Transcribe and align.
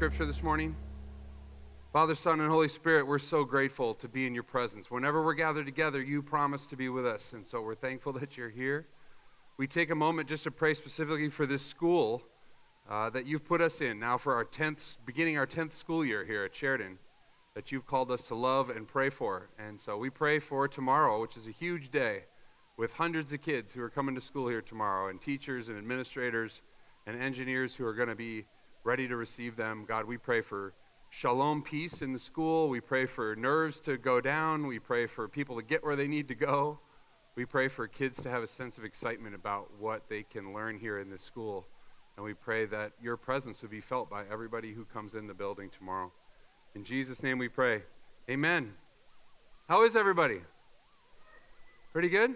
scripture 0.00 0.24
this 0.24 0.42
morning? 0.42 0.74
Father, 1.92 2.14
Son, 2.14 2.40
and 2.40 2.48
Holy 2.48 2.68
Spirit, 2.68 3.06
we're 3.06 3.18
so 3.18 3.44
grateful 3.44 3.92
to 3.92 4.08
be 4.08 4.26
in 4.26 4.32
your 4.32 4.42
presence. 4.42 4.90
Whenever 4.90 5.22
we're 5.22 5.34
gathered 5.34 5.66
together, 5.66 6.00
you 6.00 6.22
promise 6.22 6.66
to 6.68 6.74
be 6.74 6.88
with 6.88 7.04
us, 7.06 7.34
and 7.34 7.46
so 7.46 7.60
we're 7.60 7.74
thankful 7.74 8.10
that 8.14 8.34
you're 8.34 8.48
here. 8.48 8.86
We 9.58 9.66
take 9.66 9.90
a 9.90 9.94
moment 9.94 10.26
just 10.26 10.44
to 10.44 10.50
pray 10.50 10.72
specifically 10.72 11.28
for 11.28 11.44
this 11.44 11.60
school 11.60 12.22
uh, 12.88 13.10
that 13.10 13.26
you've 13.26 13.44
put 13.44 13.60
us 13.60 13.82
in 13.82 13.98
now 13.98 14.16
for 14.16 14.32
our 14.32 14.46
10th, 14.46 14.96
beginning 15.04 15.36
our 15.36 15.46
10th 15.46 15.72
school 15.72 16.02
year 16.02 16.24
here 16.24 16.44
at 16.44 16.54
Sheridan, 16.54 16.98
that 17.52 17.70
you've 17.70 17.86
called 17.86 18.10
us 18.10 18.22
to 18.28 18.34
love 18.34 18.70
and 18.70 18.88
pray 18.88 19.10
for. 19.10 19.50
And 19.58 19.78
so 19.78 19.98
we 19.98 20.08
pray 20.08 20.38
for 20.38 20.66
tomorrow, 20.66 21.20
which 21.20 21.36
is 21.36 21.46
a 21.46 21.50
huge 21.50 21.90
day, 21.90 22.22
with 22.78 22.90
hundreds 22.94 23.34
of 23.34 23.42
kids 23.42 23.74
who 23.74 23.82
are 23.82 23.90
coming 23.90 24.14
to 24.14 24.22
school 24.22 24.48
here 24.48 24.62
tomorrow, 24.62 25.10
and 25.10 25.20
teachers 25.20 25.68
and 25.68 25.76
administrators 25.76 26.62
and 27.06 27.20
engineers 27.20 27.74
who 27.74 27.84
are 27.84 27.92
going 27.92 28.08
to 28.08 28.14
be 28.14 28.46
ready 28.84 29.06
to 29.08 29.16
receive 29.16 29.56
them. 29.56 29.84
God, 29.86 30.06
we 30.06 30.16
pray 30.16 30.40
for 30.40 30.74
shalom 31.10 31.62
peace 31.62 32.02
in 32.02 32.12
the 32.12 32.18
school. 32.18 32.68
We 32.68 32.80
pray 32.80 33.06
for 33.06 33.36
nerves 33.36 33.80
to 33.80 33.98
go 33.98 34.20
down. 34.20 34.66
We 34.66 34.78
pray 34.78 35.06
for 35.06 35.28
people 35.28 35.56
to 35.56 35.62
get 35.62 35.84
where 35.84 35.96
they 35.96 36.08
need 36.08 36.28
to 36.28 36.34
go. 36.34 36.78
We 37.34 37.44
pray 37.44 37.68
for 37.68 37.86
kids 37.86 38.22
to 38.22 38.30
have 38.30 38.42
a 38.42 38.46
sense 38.46 38.78
of 38.78 38.84
excitement 38.84 39.34
about 39.34 39.70
what 39.78 40.08
they 40.08 40.22
can 40.22 40.52
learn 40.52 40.78
here 40.78 40.98
in 40.98 41.10
this 41.10 41.22
school. 41.22 41.66
And 42.16 42.24
we 42.24 42.34
pray 42.34 42.66
that 42.66 42.92
your 43.00 43.16
presence 43.16 43.62
would 43.62 43.70
be 43.70 43.80
felt 43.80 44.10
by 44.10 44.24
everybody 44.30 44.72
who 44.72 44.84
comes 44.84 45.14
in 45.14 45.26
the 45.26 45.34
building 45.34 45.70
tomorrow. 45.70 46.12
In 46.74 46.84
Jesus' 46.84 47.22
name 47.22 47.38
we 47.38 47.48
pray. 47.48 47.82
Amen. 48.28 48.72
How 49.68 49.84
is 49.84 49.96
everybody? 49.96 50.40
Pretty 51.92 52.08
good? 52.08 52.34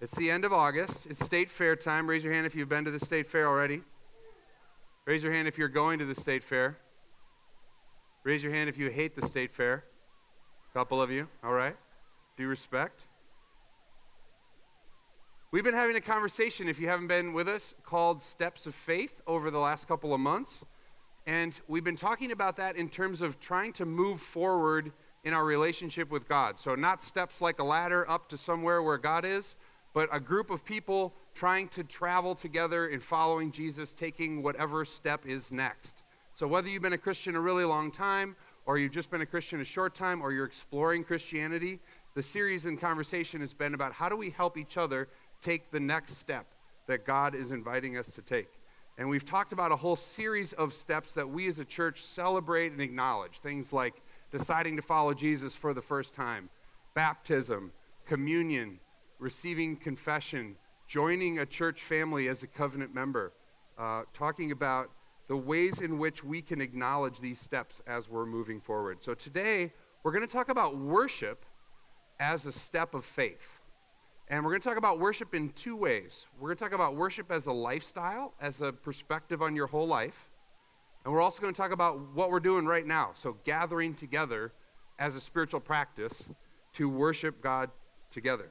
It's 0.00 0.14
the 0.14 0.30
end 0.30 0.44
of 0.44 0.52
August. 0.52 1.06
It's 1.06 1.24
state 1.24 1.50
fair 1.50 1.74
time. 1.76 2.08
Raise 2.08 2.22
your 2.22 2.32
hand 2.32 2.46
if 2.46 2.54
you've 2.54 2.68
been 2.68 2.84
to 2.84 2.90
the 2.90 2.98
state 2.98 3.26
fair 3.26 3.46
already. 3.46 3.82
Raise 5.08 5.22
your 5.22 5.32
hand 5.32 5.48
if 5.48 5.56
you're 5.56 5.68
going 5.68 6.00
to 6.00 6.04
the 6.04 6.14
state 6.14 6.42
fair. 6.42 6.76
Raise 8.24 8.42
your 8.42 8.52
hand 8.52 8.68
if 8.68 8.76
you 8.76 8.90
hate 8.90 9.16
the 9.16 9.24
state 9.24 9.50
fair. 9.50 9.84
A 10.70 10.78
couple 10.78 11.00
of 11.00 11.10
you, 11.10 11.26
all 11.42 11.54
right? 11.54 11.74
Due 12.36 12.46
respect. 12.46 13.06
We've 15.50 15.64
been 15.64 15.72
having 15.72 15.96
a 15.96 16.00
conversation, 16.02 16.68
if 16.68 16.78
you 16.78 16.88
haven't 16.88 17.06
been 17.06 17.32
with 17.32 17.48
us, 17.48 17.74
called 17.84 18.20
Steps 18.20 18.66
of 18.66 18.74
Faith 18.74 19.22
over 19.26 19.50
the 19.50 19.58
last 19.58 19.88
couple 19.88 20.12
of 20.12 20.20
months. 20.20 20.62
And 21.26 21.58
we've 21.68 21.84
been 21.84 21.96
talking 21.96 22.30
about 22.30 22.56
that 22.56 22.76
in 22.76 22.90
terms 22.90 23.22
of 23.22 23.40
trying 23.40 23.72
to 23.72 23.86
move 23.86 24.20
forward 24.20 24.92
in 25.24 25.32
our 25.32 25.46
relationship 25.46 26.10
with 26.10 26.28
God. 26.28 26.58
So, 26.58 26.74
not 26.74 27.00
steps 27.00 27.40
like 27.40 27.60
a 27.60 27.64
ladder 27.64 28.06
up 28.10 28.28
to 28.28 28.36
somewhere 28.36 28.82
where 28.82 28.98
God 28.98 29.24
is, 29.24 29.54
but 29.94 30.10
a 30.12 30.20
group 30.20 30.50
of 30.50 30.66
people 30.66 31.14
trying 31.38 31.68
to 31.68 31.84
travel 31.84 32.34
together 32.34 32.88
in 32.88 32.98
following 32.98 33.52
Jesus, 33.52 33.94
taking 33.94 34.42
whatever 34.42 34.84
step 34.84 35.24
is 35.24 35.52
next. 35.52 36.02
So, 36.34 36.48
whether 36.48 36.68
you've 36.68 36.82
been 36.82 36.94
a 36.94 36.98
Christian 36.98 37.36
a 37.36 37.40
really 37.40 37.64
long 37.64 37.92
time, 37.92 38.34
or 38.66 38.76
you've 38.76 38.90
just 38.90 39.08
been 39.08 39.20
a 39.20 39.26
Christian 39.26 39.60
a 39.60 39.64
short 39.64 39.94
time, 39.94 40.20
or 40.20 40.32
you're 40.32 40.44
exploring 40.44 41.04
Christianity, 41.04 41.78
the 42.16 42.24
series 42.24 42.64
and 42.64 42.80
conversation 42.80 43.40
has 43.40 43.54
been 43.54 43.74
about 43.74 43.92
how 43.92 44.08
do 44.08 44.16
we 44.16 44.30
help 44.30 44.58
each 44.58 44.76
other 44.76 45.06
take 45.40 45.70
the 45.70 45.78
next 45.78 46.16
step 46.16 46.44
that 46.88 47.04
God 47.04 47.36
is 47.36 47.52
inviting 47.52 47.96
us 47.96 48.10
to 48.12 48.22
take. 48.22 48.48
And 48.98 49.08
we've 49.08 49.24
talked 49.24 49.52
about 49.52 49.70
a 49.70 49.76
whole 49.76 49.94
series 49.94 50.54
of 50.54 50.72
steps 50.72 51.14
that 51.14 51.28
we 51.28 51.46
as 51.46 51.60
a 51.60 51.64
church 51.64 52.02
celebrate 52.02 52.72
and 52.72 52.80
acknowledge. 52.80 53.38
Things 53.38 53.72
like 53.72 54.02
deciding 54.32 54.74
to 54.74 54.82
follow 54.82 55.14
Jesus 55.14 55.54
for 55.54 55.72
the 55.72 55.82
first 55.82 56.14
time, 56.14 56.50
baptism, 56.94 57.70
communion, 58.06 58.80
receiving 59.20 59.76
confession, 59.76 60.56
joining 60.88 61.38
a 61.38 61.46
church 61.46 61.82
family 61.82 62.28
as 62.28 62.42
a 62.42 62.46
covenant 62.46 62.94
member, 62.94 63.34
uh, 63.78 64.02
talking 64.14 64.52
about 64.52 64.90
the 65.28 65.36
ways 65.36 65.82
in 65.82 65.98
which 65.98 66.24
we 66.24 66.40
can 66.40 66.62
acknowledge 66.62 67.20
these 67.20 67.38
steps 67.38 67.82
as 67.86 68.08
we're 68.08 68.24
moving 68.24 68.58
forward. 68.58 69.02
So 69.02 69.12
today, 69.12 69.70
we're 70.02 70.12
going 70.12 70.26
to 70.26 70.32
talk 70.32 70.48
about 70.48 70.78
worship 70.78 71.44
as 72.18 72.46
a 72.46 72.52
step 72.52 72.94
of 72.94 73.04
faith. 73.04 73.60
And 74.28 74.42
we're 74.42 74.50
going 74.50 74.62
to 74.62 74.68
talk 74.68 74.78
about 74.78 74.98
worship 74.98 75.34
in 75.34 75.50
two 75.50 75.76
ways. 75.76 76.26
We're 76.40 76.48
going 76.48 76.56
to 76.56 76.64
talk 76.64 76.72
about 76.72 76.96
worship 76.96 77.30
as 77.30 77.46
a 77.46 77.52
lifestyle, 77.52 78.32
as 78.40 78.62
a 78.62 78.72
perspective 78.72 79.42
on 79.42 79.54
your 79.54 79.66
whole 79.66 79.86
life. 79.86 80.30
And 81.04 81.12
we're 81.12 81.20
also 81.20 81.40
going 81.42 81.52
to 81.52 81.58
talk 81.58 81.72
about 81.72 82.00
what 82.14 82.30
we're 82.30 82.40
doing 82.40 82.66
right 82.66 82.86
now. 82.86 83.10
So, 83.14 83.36
gathering 83.44 83.94
together 83.94 84.52
as 84.98 85.16
a 85.16 85.20
spiritual 85.20 85.60
practice 85.60 86.28
to 86.74 86.88
worship 86.88 87.40
God 87.40 87.70
together. 88.10 88.50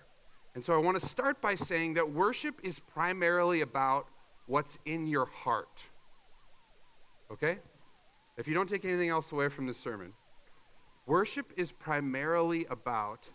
And 0.58 0.64
so, 0.64 0.74
I 0.74 0.78
want 0.78 1.00
to 1.00 1.06
start 1.06 1.40
by 1.40 1.54
saying 1.54 1.94
that 1.94 2.12
worship 2.12 2.62
is 2.64 2.80
primarily 2.80 3.62
about 3.62 4.08
what's 4.48 4.80
in 4.88 5.06
your 5.06 5.28
heart. 5.28 5.84
Okay? 7.32 7.60
If 8.38 8.48
you 8.48 8.56
don't 8.56 8.68
take 8.68 8.84
anything 8.84 9.10
else 9.10 9.32
away 9.32 9.50
from 9.50 9.68
this 9.68 9.78
sermon, 9.78 10.14
worship 11.06 11.54
is 11.58 11.72
primarily 11.72 12.66
about 12.72 13.28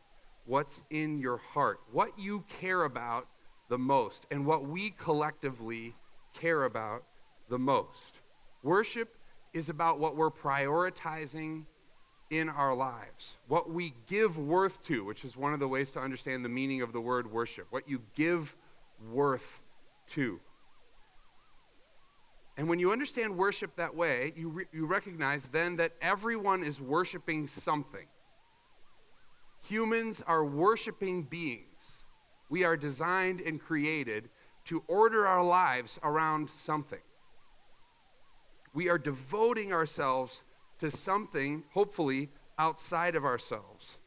what's 0.47 0.83
in 0.91 1.21
your 1.21 1.37
heart, 1.37 1.79
what 1.93 2.19
you 2.19 2.43
care 2.61 2.83
about 2.83 3.29
the 3.69 3.79
most, 3.79 4.27
and 4.33 4.45
what 4.45 4.67
we 4.67 4.91
collectively 4.91 5.95
care 6.35 6.65
about 6.65 7.05
the 7.49 7.59
most. 7.59 8.19
Worship 8.65 9.17
is 9.53 9.69
about 9.69 10.01
what 10.01 10.17
we're 10.17 10.29
prioritizing 10.29 11.67
in 12.31 12.49
our 12.49 12.75
lives, 12.75 13.37
what 13.49 13.71
we 13.71 13.95
give 14.07 14.39
worth 14.39 14.83
to, 14.85 15.05
which 15.05 15.25
is 15.25 15.37
one 15.37 15.53
of 15.53 15.61
the 15.61 15.69
ways 15.69 15.91
to 15.93 16.01
understand 16.01 16.45
the 16.45 16.49
meaning 16.49 16.81
of 16.81 16.93
the 16.93 17.01
word 17.01 17.31
worship, 17.31 17.67
what 17.71 17.89
you 17.89 18.01
give 18.15 18.57
worth 19.11 19.61
to. 20.09 20.41
And 22.57 22.69
when 22.69 22.79
you 22.79 22.93
understand 22.93 23.37
worship 23.37 23.77
that 23.77 23.95
way, 23.95 24.33
you, 24.37 24.49
re- 24.49 24.67
you 24.73 24.87
recognize 24.87 25.49
then 25.49 25.77
that 25.77 25.93
everyone 26.01 26.63
is 26.63 26.81
worshiping 26.81 27.47
something. 27.47 28.07
Humans 29.69 30.23
are 30.27 30.45
worshiping 30.45 31.23
beings. 31.23 32.05
We 32.49 32.65
are 32.65 32.77
designed 32.77 33.41
and 33.41 33.61
created 33.61 34.29
to 34.67 34.83
order 34.87 35.27
our 35.27 35.45
lives 35.45 35.99
around 36.03 36.51
something. 36.51 37.01
We 38.75 38.89
are 38.89 38.99
devoting 38.99 39.73
ourselves 39.73 40.45
to 40.83 40.91
something, 40.91 41.63
hopefully, 41.71 42.29
outside 42.59 43.15
of 43.15 43.25
ourselves. 43.25 43.99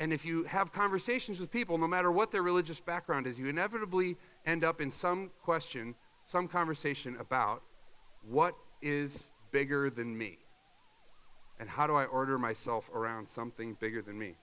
And 0.00 0.12
if 0.12 0.26
you 0.26 0.44
have 0.44 0.70
conversations 0.70 1.40
with 1.40 1.50
people, 1.50 1.78
no 1.78 1.86
matter 1.86 2.12
what 2.12 2.30
their 2.30 2.42
religious 2.42 2.78
background 2.78 3.26
is, 3.26 3.38
you 3.38 3.48
inevitably 3.48 4.18
end 4.44 4.64
up 4.64 4.82
in 4.82 4.90
some 4.90 5.30
question, 5.42 5.94
some 6.26 6.46
conversation 6.46 7.16
about 7.20 7.62
what 8.28 8.54
is 8.82 9.28
bigger 9.50 9.88
than 9.88 10.16
me? 10.16 10.36
And 11.58 11.70
how 11.70 11.86
do 11.86 11.94
I 11.94 12.04
order 12.04 12.38
myself 12.38 12.90
around 12.92 13.26
something 13.26 13.74
bigger 13.80 14.02
than 14.02 14.18
me? 14.18 14.34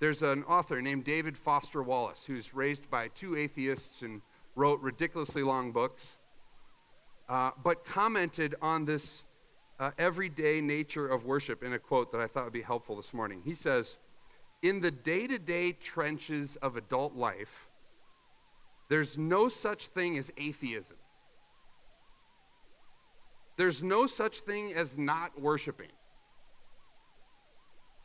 There's 0.00 0.22
an 0.22 0.44
author 0.44 0.82
named 0.82 1.04
David 1.04 1.38
Foster 1.38 1.82
Wallace 1.82 2.22
who's 2.22 2.52
raised 2.52 2.90
by 2.90 3.08
two 3.08 3.34
atheists 3.34 4.02
and 4.02 4.20
wrote 4.56 4.82
ridiculously 4.82 5.42
long 5.42 5.72
books, 5.72 6.18
uh, 7.30 7.52
but 7.64 7.86
commented 7.86 8.56
on 8.60 8.84
this 8.84 9.22
uh, 9.78 9.90
everyday 9.98 10.60
nature 10.60 11.06
of 11.06 11.24
worship 11.24 11.62
in 11.62 11.72
a 11.72 11.78
quote 11.78 12.10
that 12.12 12.20
I 12.20 12.26
thought 12.26 12.44
would 12.44 12.52
be 12.52 12.62
helpful 12.62 12.96
this 12.96 13.14
morning. 13.14 13.42
He 13.44 13.54
says, 13.54 13.96
In 14.62 14.80
the 14.80 14.90
day 14.90 15.26
to 15.26 15.38
day 15.38 15.72
trenches 15.72 16.56
of 16.56 16.76
adult 16.76 17.14
life, 17.14 17.68
there's 18.88 19.16
no 19.16 19.48
such 19.48 19.86
thing 19.86 20.18
as 20.18 20.32
atheism. 20.36 20.96
There's 23.56 23.82
no 23.82 24.06
such 24.06 24.38
thing 24.40 24.72
as 24.72 24.96
not 24.96 25.38
worshiping. 25.40 25.90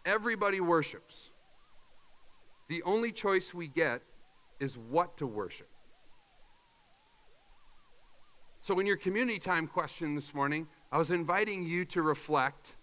Everybody 0.06 0.60
worships. 0.60 1.32
The 2.68 2.84
only 2.84 3.12
choice 3.12 3.54
we 3.54 3.68
get 3.68 4.02
is 4.60 4.78
what 4.78 5.18
to 5.18 5.28
worship. 5.28 5.70
So, 8.60 8.80
in 8.80 8.88
your 8.88 8.98
community 8.98 9.40
time 9.40 9.68
question 9.68 10.16
this 10.16 10.34
morning, 10.34 10.68
I 10.94 10.98
was 10.98 11.10
inviting 11.10 11.64
you 11.64 11.86
to 11.86 12.04
reflect 12.04 12.76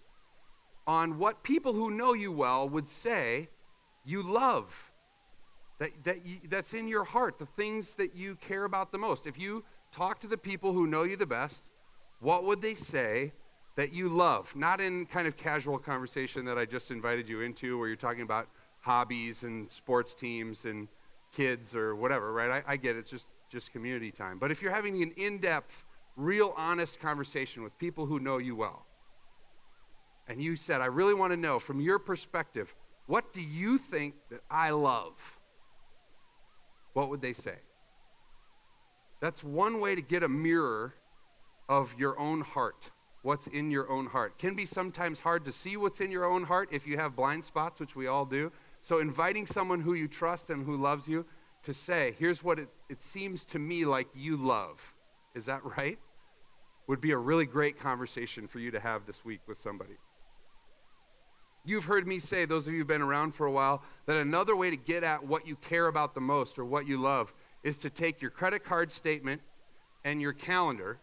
on 0.85 1.17
what 1.17 1.43
people 1.43 1.71
who 1.71 1.89
know 1.91 2.11
you 2.11 2.29
well 2.29 2.67
would 2.67 2.85
say 2.85 3.47
you 4.03 4.21
love, 4.21 4.91
that, 5.79 5.91
that 6.03 6.25
you, 6.25 6.39
that's 6.49 6.73
in 6.73 6.89
your 6.89 7.05
heart, 7.05 7.39
the 7.39 7.45
things 7.45 7.91
that 7.91 8.13
you 8.13 8.35
care 8.35 8.65
about 8.65 8.91
the 8.91 8.97
most. 8.97 9.27
If 9.27 9.39
you 9.39 9.63
talk 9.93 10.19
to 10.19 10.27
the 10.27 10.37
people 10.37 10.73
who 10.73 10.87
know 10.87 11.03
you 11.03 11.15
the 11.15 11.25
best, 11.25 11.69
what 12.19 12.43
would 12.43 12.61
they 12.61 12.73
say 12.73 13.31
that 13.77 13.93
you 13.93 14.09
love? 14.09 14.53
Not 14.57 14.81
in 14.81 15.05
kind 15.05 15.25
of 15.25 15.37
casual 15.37 15.77
conversation 15.77 16.43
that 16.43 16.57
I 16.57 16.65
just 16.65 16.91
invited 16.91 17.29
you 17.29 17.39
into, 17.39 17.79
where 17.79 17.87
you're 17.87 17.95
talking 17.95 18.23
about 18.23 18.49
hobbies 18.81 19.43
and 19.43 19.69
sports 19.69 20.15
teams 20.15 20.65
and 20.65 20.89
kids 21.31 21.77
or 21.77 21.95
whatever, 21.95 22.33
right? 22.33 22.51
I, 22.67 22.73
I 22.73 22.75
get 22.75 22.97
it. 22.97 22.99
It's 22.99 23.09
just, 23.09 23.27
just 23.49 23.71
community 23.71 24.11
time. 24.11 24.37
But 24.37 24.51
if 24.51 24.61
you're 24.61 24.73
having 24.73 25.01
an 25.01 25.13
in 25.15 25.37
depth, 25.37 25.85
real 26.15 26.53
honest 26.57 26.99
conversation 26.99 27.63
with 27.63 27.77
people 27.77 28.05
who 28.05 28.19
know 28.19 28.37
you 28.37 28.55
well, 28.55 28.85
and 30.27 30.41
you 30.41 30.55
said, 30.55 30.81
I 30.81 30.85
really 30.85 31.13
want 31.13 31.31
to 31.33 31.37
know 31.37 31.59
from 31.59 31.81
your 31.81 31.99
perspective, 31.99 32.73
what 33.07 33.33
do 33.33 33.41
you 33.41 33.77
think 33.77 34.15
that 34.29 34.41
I 34.49 34.69
love? 34.69 35.39
What 36.93 37.09
would 37.09 37.21
they 37.21 37.33
say? 37.33 37.55
That's 39.19 39.43
one 39.43 39.79
way 39.79 39.95
to 39.95 40.01
get 40.01 40.23
a 40.23 40.29
mirror 40.29 40.93
of 41.69 41.93
your 41.97 42.19
own 42.19 42.41
heart. 42.41 42.89
What's 43.23 43.47
in 43.47 43.69
your 43.69 43.89
own 43.89 44.07
heart. 44.07 44.39
Can 44.39 44.55
be 44.55 44.65
sometimes 44.65 45.19
hard 45.19 45.45
to 45.45 45.51
see 45.51 45.77
what's 45.77 46.01
in 46.01 46.09
your 46.09 46.25
own 46.25 46.43
heart 46.43 46.69
if 46.71 46.87
you 46.87 46.97
have 46.97 47.15
blind 47.15 47.43
spots, 47.43 47.79
which 47.79 47.95
we 47.95 48.07
all 48.07 48.25
do. 48.25 48.51
So, 48.81 48.97
inviting 48.97 49.45
someone 49.45 49.79
who 49.79 49.93
you 49.93 50.07
trust 50.07 50.49
and 50.49 50.65
who 50.65 50.75
loves 50.75 51.07
you 51.07 51.25
to 51.63 51.73
say, 51.73 52.15
here's 52.17 52.43
what 52.43 52.57
it, 52.57 52.67
it 52.89 52.99
seems 52.99 53.45
to 53.45 53.59
me 53.59 53.85
like 53.85 54.07
you 54.15 54.37
love. 54.37 54.81
Is 55.35 55.45
that 55.45 55.63
right? 55.63 55.97
Would 56.87 57.01
be 57.01 57.11
a 57.11 57.17
really 57.17 57.45
great 57.45 57.79
conversation 57.79 58.47
for 58.47 58.59
you 58.59 58.71
to 58.71 58.79
have 58.79 59.05
this 59.05 59.23
week 59.23 59.41
with 59.47 59.57
somebody. 59.57 59.97
You've 61.63 61.85
heard 61.85 62.07
me 62.07 62.19
say, 62.19 62.45
those 62.45 62.67
of 62.67 62.73
you 62.73 62.79
who've 62.79 62.87
been 62.87 63.03
around 63.03 63.35
for 63.35 63.45
a 63.45 63.51
while, 63.51 63.83
that 64.07 64.17
another 64.17 64.55
way 64.55 64.71
to 64.71 64.77
get 64.77 65.03
at 65.03 65.23
what 65.23 65.47
you 65.47 65.55
care 65.55 65.87
about 65.87 66.15
the 66.15 66.21
most 66.21 66.57
or 66.57 66.65
what 66.65 66.87
you 66.87 66.97
love 66.97 67.33
is 67.63 67.77
to 67.79 67.89
take 67.89 68.21
your 68.21 68.31
credit 68.31 68.63
card 68.63 68.91
statement 68.91 69.41
and 70.03 70.19
your 70.19 70.33
calendar 70.33 70.99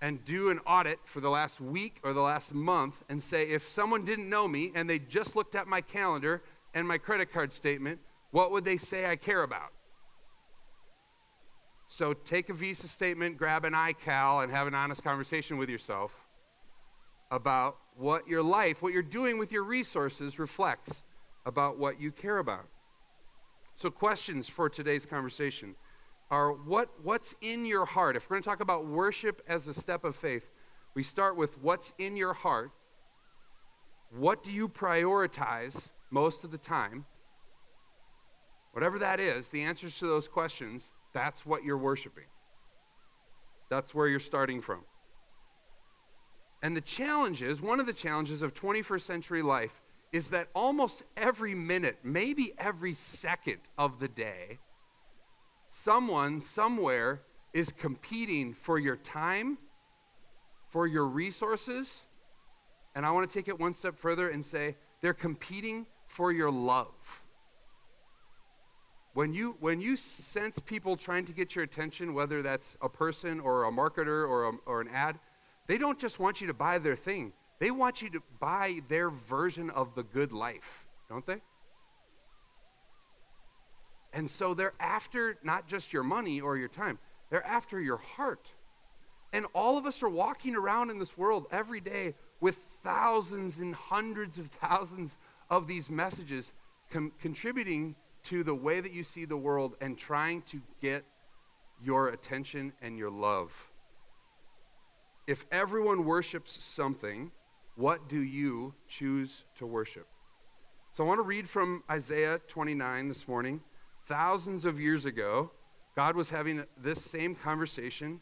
and 0.00 0.24
do 0.24 0.50
an 0.50 0.58
audit 0.66 0.98
for 1.04 1.20
the 1.20 1.28
last 1.30 1.60
week 1.60 2.00
or 2.02 2.12
the 2.12 2.20
last 2.20 2.52
month 2.52 3.02
and 3.08 3.22
say, 3.22 3.44
if 3.44 3.68
someone 3.68 4.04
didn't 4.04 4.28
know 4.28 4.46
me 4.46 4.72
and 4.74 4.90
they 4.90 4.98
just 4.98 5.36
looked 5.36 5.54
at 5.54 5.66
my 5.66 5.80
calendar 5.80 6.42
and 6.74 6.86
my 6.86 6.98
credit 6.98 7.32
card 7.32 7.52
statement, 7.52 8.00
what 8.32 8.50
would 8.50 8.64
they 8.64 8.76
say 8.76 9.06
I 9.06 9.16
care 9.16 9.42
about? 9.42 9.72
So 11.88 12.12
take 12.12 12.50
a 12.50 12.52
visa 12.52 12.86
statement, 12.86 13.38
grab 13.38 13.64
an 13.64 13.72
iCal, 13.72 14.42
and 14.42 14.52
have 14.52 14.66
an 14.66 14.74
honest 14.74 15.02
conversation 15.02 15.56
with 15.56 15.70
yourself 15.70 16.26
about 17.30 17.78
what 17.96 18.28
your 18.28 18.42
life, 18.42 18.82
what 18.82 18.92
you're 18.92 19.02
doing 19.02 19.38
with 19.38 19.52
your 19.52 19.64
resources 19.64 20.38
reflects 20.38 21.02
about 21.46 21.78
what 21.78 21.98
you 21.98 22.12
care 22.12 22.38
about. 22.38 22.66
So, 23.74 23.90
questions 23.90 24.46
for 24.46 24.68
today's 24.68 25.06
conversation 25.06 25.74
are 26.30 26.52
what, 26.52 26.90
what's 27.02 27.34
in 27.40 27.64
your 27.64 27.86
heart? 27.86 28.16
If 28.16 28.28
we're 28.28 28.34
going 28.34 28.42
to 28.42 28.48
talk 28.48 28.60
about 28.60 28.86
worship 28.86 29.40
as 29.48 29.66
a 29.66 29.72
step 29.72 30.04
of 30.04 30.14
faith, 30.14 30.50
we 30.94 31.02
start 31.02 31.36
with 31.36 31.56
what's 31.62 31.94
in 31.98 32.16
your 32.16 32.34
heart. 32.34 32.70
What 34.10 34.42
do 34.42 34.50
you 34.50 34.68
prioritize 34.68 35.88
most 36.10 36.44
of 36.44 36.50
the 36.50 36.58
time? 36.58 37.06
Whatever 38.72 38.98
that 38.98 39.20
is, 39.20 39.48
the 39.48 39.62
answers 39.62 39.98
to 40.00 40.06
those 40.06 40.28
questions, 40.28 40.94
that's 41.12 41.44
what 41.46 41.64
you're 41.64 41.78
worshiping. 41.78 42.24
That's 43.70 43.94
where 43.94 44.08
you're 44.08 44.20
starting 44.20 44.60
from. 44.60 44.84
And 46.62 46.76
the 46.76 46.80
challenges, 46.80 47.60
one 47.60 47.80
of 47.80 47.86
the 47.86 47.92
challenges 47.92 48.42
of 48.42 48.54
21st 48.54 49.00
century 49.02 49.42
life 49.42 49.80
is 50.12 50.28
that 50.28 50.48
almost 50.54 51.04
every 51.16 51.54
minute, 51.54 51.98
maybe 52.02 52.52
every 52.58 52.94
second 52.94 53.58
of 53.76 54.00
the 54.00 54.08
day, 54.08 54.58
someone 55.68 56.40
somewhere 56.40 57.20
is 57.52 57.70
competing 57.70 58.54
for 58.54 58.78
your 58.78 58.96
time, 58.96 59.58
for 60.68 60.86
your 60.86 61.04
resources, 61.04 62.06
and 62.94 63.06
I 63.06 63.10
want 63.10 63.30
to 63.30 63.38
take 63.38 63.48
it 63.48 63.58
one 63.58 63.74
step 63.74 63.96
further 63.96 64.30
and 64.30 64.44
say 64.44 64.76
they're 65.00 65.14
competing 65.14 65.86
for 66.06 66.32
your 66.32 66.50
love. 66.50 67.22
When 69.18 69.32
you, 69.32 69.56
when 69.58 69.80
you 69.80 69.96
sense 69.96 70.60
people 70.60 70.96
trying 70.96 71.24
to 71.24 71.32
get 71.32 71.56
your 71.56 71.64
attention, 71.64 72.14
whether 72.14 72.40
that's 72.40 72.76
a 72.80 72.88
person 72.88 73.40
or 73.40 73.64
a 73.64 73.72
marketer 73.72 74.28
or, 74.28 74.50
a, 74.50 74.52
or 74.64 74.80
an 74.80 74.86
ad, 74.94 75.18
they 75.66 75.76
don't 75.76 75.98
just 75.98 76.20
want 76.20 76.40
you 76.40 76.46
to 76.46 76.54
buy 76.54 76.78
their 76.78 76.94
thing. 76.94 77.32
They 77.58 77.72
want 77.72 78.00
you 78.00 78.10
to 78.10 78.22
buy 78.38 78.78
their 78.86 79.10
version 79.10 79.70
of 79.70 79.92
the 79.96 80.04
good 80.04 80.32
life, 80.32 80.86
don't 81.08 81.26
they? 81.26 81.40
And 84.12 84.30
so 84.30 84.54
they're 84.54 84.74
after 84.78 85.36
not 85.42 85.66
just 85.66 85.92
your 85.92 86.04
money 86.04 86.40
or 86.40 86.56
your 86.56 86.68
time, 86.68 86.96
they're 87.28 87.44
after 87.44 87.80
your 87.80 87.96
heart. 87.96 88.52
And 89.32 89.46
all 89.52 89.76
of 89.76 89.84
us 89.84 90.00
are 90.04 90.08
walking 90.08 90.54
around 90.54 90.90
in 90.90 91.00
this 91.00 91.18
world 91.18 91.48
every 91.50 91.80
day 91.80 92.14
with 92.40 92.54
thousands 92.84 93.58
and 93.58 93.74
hundreds 93.74 94.38
of 94.38 94.46
thousands 94.46 95.18
of 95.50 95.66
these 95.66 95.90
messages 95.90 96.52
com- 96.92 97.10
contributing 97.20 97.96
to 98.24 98.42
the 98.42 98.54
way 98.54 98.80
that 98.80 98.92
you 98.92 99.02
see 99.02 99.24
the 99.24 99.36
world 99.36 99.76
and 99.80 99.96
trying 99.96 100.42
to 100.42 100.60
get 100.80 101.04
your 101.82 102.08
attention 102.08 102.72
and 102.82 102.98
your 102.98 103.10
love. 103.10 103.52
If 105.26 105.44
everyone 105.52 106.04
worships 106.04 106.62
something, 106.64 107.30
what 107.76 108.08
do 108.08 108.18
you 108.18 108.74
choose 108.88 109.44
to 109.58 109.66
worship? 109.66 110.08
So 110.92 111.04
I 111.04 111.06
want 111.06 111.18
to 111.18 111.24
read 111.24 111.48
from 111.48 111.84
Isaiah 111.90 112.40
29 112.48 113.08
this 113.08 113.28
morning. 113.28 113.60
Thousands 114.06 114.64
of 114.64 114.80
years 114.80 115.04
ago, 115.04 115.50
God 115.94 116.16
was 116.16 116.30
having 116.30 116.64
this 116.76 117.00
same 117.00 117.34
conversation 117.34 118.20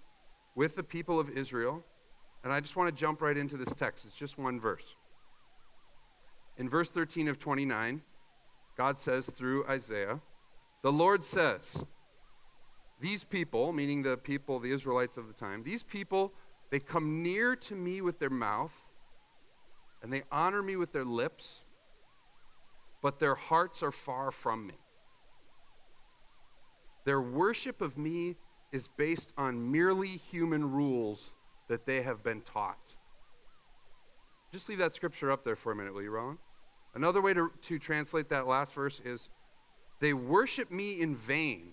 with 0.56 0.76
the 0.76 0.82
people 0.82 1.18
of 1.20 1.30
Israel. 1.30 1.82
And 2.44 2.52
I 2.52 2.60
just 2.60 2.76
want 2.76 2.94
to 2.94 3.00
jump 3.00 3.22
right 3.22 3.36
into 3.36 3.56
this 3.56 3.72
text. 3.74 4.04
It's 4.04 4.16
just 4.16 4.36
one 4.36 4.60
verse. 4.60 4.96
In 6.58 6.68
verse 6.68 6.90
13 6.90 7.28
of 7.28 7.38
29, 7.38 8.02
God 8.76 8.98
says 8.98 9.26
through 9.26 9.66
Isaiah, 9.66 10.20
The 10.82 10.92
Lord 10.92 11.24
says, 11.24 11.84
These 13.00 13.24
people, 13.24 13.72
meaning 13.72 14.02
the 14.02 14.16
people, 14.16 14.58
the 14.58 14.72
Israelites 14.72 15.16
of 15.16 15.28
the 15.28 15.34
time, 15.34 15.62
these 15.62 15.82
people 15.82 16.32
they 16.70 16.80
come 16.80 17.22
near 17.22 17.54
to 17.56 17.74
me 17.74 18.00
with 18.00 18.18
their 18.18 18.30
mouth, 18.30 18.74
and 20.02 20.12
they 20.12 20.22
honor 20.32 20.62
me 20.62 20.76
with 20.76 20.92
their 20.92 21.04
lips, 21.04 21.64
but 23.02 23.18
their 23.18 23.34
hearts 23.34 23.82
are 23.82 23.92
far 23.92 24.30
from 24.30 24.66
me. 24.66 24.74
Their 27.04 27.20
worship 27.20 27.80
of 27.80 27.96
me 27.96 28.36
is 28.72 28.88
based 28.88 29.32
on 29.38 29.70
merely 29.70 30.08
human 30.08 30.72
rules 30.72 31.34
that 31.68 31.86
they 31.86 32.02
have 32.02 32.22
been 32.24 32.40
taught. 32.42 32.96
Just 34.52 34.68
leave 34.68 34.78
that 34.78 34.92
scripture 34.92 35.30
up 35.30 35.44
there 35.44 35.56
for 35.56 35.70
a 35.70 35.76
minute, 35.76 35.94
will 35.94 36.02
you, 36.02 36.10
Roland? 36.10 36.38
Another 36.96 37.20
way 37.20 37.34
to, 37.34 37.52
to 37.60 37.78
translate 37.78 38.30
that 38.30 38.46
last 38.46 38.72
verse 38.72 39.00
is 39.04 39.28
they 40.00 40.14
worship 40.14 40.70
me 40.70 41.02
in 41.02 41.14
vain. 41.14 41.72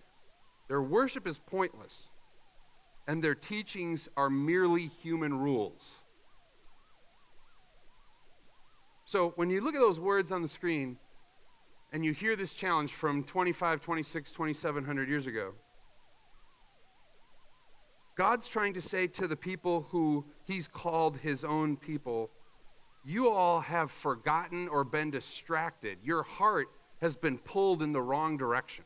Their 0.67 0.81
worship 0.81 1.25
is 1.25 1.39
pointless 1.39 2.11
and 3.07 3.23
their 3.23 3.33
teachings 3.33 4.09
are 4.17 4.29
merely 4.29 4.85
human 4.85 5.33
rules. 5.33 5.93
So 9.05 9.31
when 9.37 9.49
you 9.49 9.61
look 9.61 9.75
at 9.75 9.79
those 9.79 9.99
words 9.99 10.33
on 10.33 10.41
the 10.41 10.47
screen 10.49 10.97
and 11.93 12.03
you 12.03 12.11
hear 12.11 12.35
this 12.35 12.53
challenge 12.53 12.91
from 12.91 13.23
25, 13.23 13.79
26, 13.79 14.29
2700 14.29 15.07
years 15.07 15.25
ago, 15.25 15.53
God's 18.15 18.49
trying 18.49 18.73
to 18.73 18.81
say 18.81 19.07
to 19.07 19.27
the 19.29 19.37
people 19.37 19.83
who 19.83 20.25
he's 20.43 20.67
called 20.67 21.15
his 21.15 21.45
own 21.45 21.77
people, 21.77 22.29
you 23.05 23.29
all 23.29 23.59
have 23.59 23.91
forgotten 23.91 24.67
or 24.69 24.83
been 24.83 25.11
distracted. 25.11 25.97
Your 26.03 26.23
heart 26.23 26.67
has 27.01 27.17
been 27.17 27.37
pulled 27.37 27.83
in 27.83 27.91
the 27.91 28.01
wrong 28.01 28.37
direction. 28.37 28.85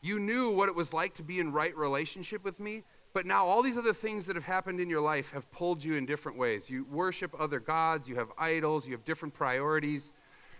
You 0.00 0.20
knew 0.20 0.50
what 0.50 0.68
it 0.68 0.74
was 0.74 0.92
like 0.92 1.14
to 1.14 1.22
be 1.22 1.40
in 1.40 1.50
right 1.50 1.76
relationship 1.76 2.44
with 2.44 2.60
me, 2.60 2.84
but 3.14 3.26
now 3.26 3.46
all 3.46 3.62
these 3.62 3.78
other 3.78 3.92
things 3.92 4.26
that 4.26 4.36
have 4.36 4.44
happened 4.44 4.80
in 4.80 4.88
your 4.88 5.00
life 5.00 5.32
have 5.32 5.50
pulled 5.50 5.82
you 5.82 5.94
in 5.94 6.06
different 6.06 6.38
ways. 6.38 6.70
You 6.70 6.84
worship 6.84 7.34
other 7.38 7.58
gods, 7.58 8.08
you 8.08 8.14
have 8.16 8.30
idols, 8.38 8.86
you 8.86 8.92
have 8.92 9.04
different 9.04 9.34
priorities, 9.34 10.12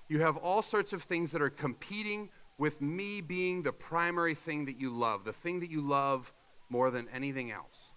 you 0.08 0.20
have 0.20 0.38
all 0.38 0.62
sorts 0.62 0.92
of 0.92 1.02
things 1.02 1.30
that 1.32 1.42
are 1.42 1.50
competing 1.50 2.30
with 2.56 2.80
me 2.80 3.20
being 3.20 3.62
the 3.62 3.72
primary 3.72 4.34
thing 4.34 4.64
that 4.64 4.80
you 4.80 4.90
love, 4.90 5.24
the 5.24 5.32
thing 5.32 5.60
that 5.60 5.70
you 5.70 5.82
love 5.82 6.32
more 6.70 6.90
than 6.90 7.08
anything 7.14 7.52
else. 7.52 7.87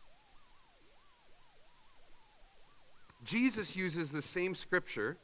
Jesus 3.23 3.75
uses 3.75 4.11
the 4.11 4.21
same 4.21 4.55
scripture 4.55 5.17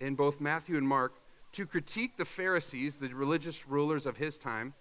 in 0.00 0.14
both 0.14 0.40
Matthew 0.40 0.76
and 0.76 0.86
Mark 0.86 1.14
to 1.52 1.66
critique 1.66 2.16
the 2.16 2.24
Pharisees, 2.24 2.96
the 2.96 3.08
religious 3.08 3.66
rulers 3.66 4.06
of 4.06 4.16
his 4.16 4.38
time 4.38 4.74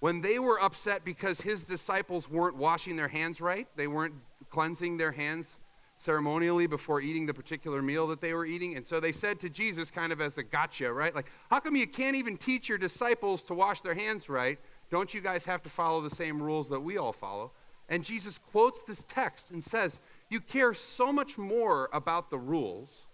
when 0.00 0.20
they 0.20 0.38
were 0.38 0.62
upset 0.62 1.04
because 1.04 1.40
his 1.40 1.64
disciples 1.64 2.30
weren't 2.30 2.56
washing 2.56 2.96
their 2.96 3.08
hands 3.08 3.40
right, 3.40 3.66
they 3.76 3.88
weren't 3.88 4.14
cleansing 4.48 4.96
their 4.96 5.12
hands 5.12 5.58
ceremonially 5.96 6.68
before 6.68 7.00
eating 7.00 7.26
the 7.26 7.34
particular 7.34 7.82
meal 7.82 8.06
that 8.06 8.20
they 8.20 8.32
were 8.32 8.46
eating. 8.46 8.76
And 8.76 8.84
so 8.84 9.00
they 9.00 9.10
said 9.10 9.40
to 9.40 9.50
Jesus, 9.50 9.90
kind 9.90 10.12
of 10.12 10.20
as 10.20 10.38
a 10.38 10.44
gotcha, 10.44 10.92
right? 10.92 11.12
Like, 11.12 11.28
how 11.50 11.58
come 11.58 11.74
you 11.74 11.88
can't 11.88 12.14
even 12.14 12.36
teach 12.36 12.68
your 12.68 12.78
disciples 12.78 13.42
to 13.44 13.54
wash 13.54 13.80
their 13.80 13.94
hands 13.94 14.28
right? 14.28 14.58
Don't 14.90 15.12
you 15.12 15.20
guys 15.20 15.44
have 15.44 15.60
to 15.62 15.68
follow 15.68 16.00
the 16.00 16.14
same 16.14 16.40
rules 16.40 16.68
that 16.68 16.78
we 16.78 16.98
all 16.98 17.12
follow? 17.12 17.50
And 17.88 18.04
Jesus 18.04 18.38
quotes 18.38 18.84
this 18.84 19.04
text 19.08 19.50
and 19.50 19.64
says, 19.64 19.98
You 20.30 20.40
care 20.40 20.74
so 20.74 21.12
much 21.12 21.38
more 21.38 21.88
about 21.92 22.28
the 22.28 22.38
rules 22.38 23.06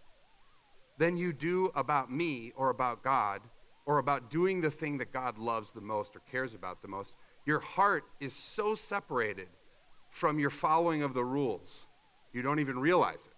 than 0.98 1.16
you 1.16 1.32
do 1.32 1.70
about 1.74 2.10
me 2.10 2.52
or 2.56 2.70
about 2.70 3.02
God 3.02 3.40
or 3.86 3.98
about 3.98 4.30
doing 4.30 4.60
the 4.60 4.70
thing 4.70 4.98
that 4.98 5.12
God 5.12 5.38
loves 5.38 5.70
the 5.70 5.80
most 5.80 6.16
or 6.16 6.20
cares 6.30 6.54
about 6.54 6.82
the 6.82 6.88
most, 6.88 7.14
your 7.44 7.58
heart 7.60 8.04
is 8.20 8.32
so 8.32 8.74
separated 8.74 9.48
from 10.10 10.38
your 10.38 10.50
following 10.50 11.02
of 11.02 11.12
the 11.12 11.24
rules, 11.24 11.88
you 12.32 12.40
don't 12.40 12.60
even 12.60 12.78
realize 12.78 13.26
it. 13.26 13.34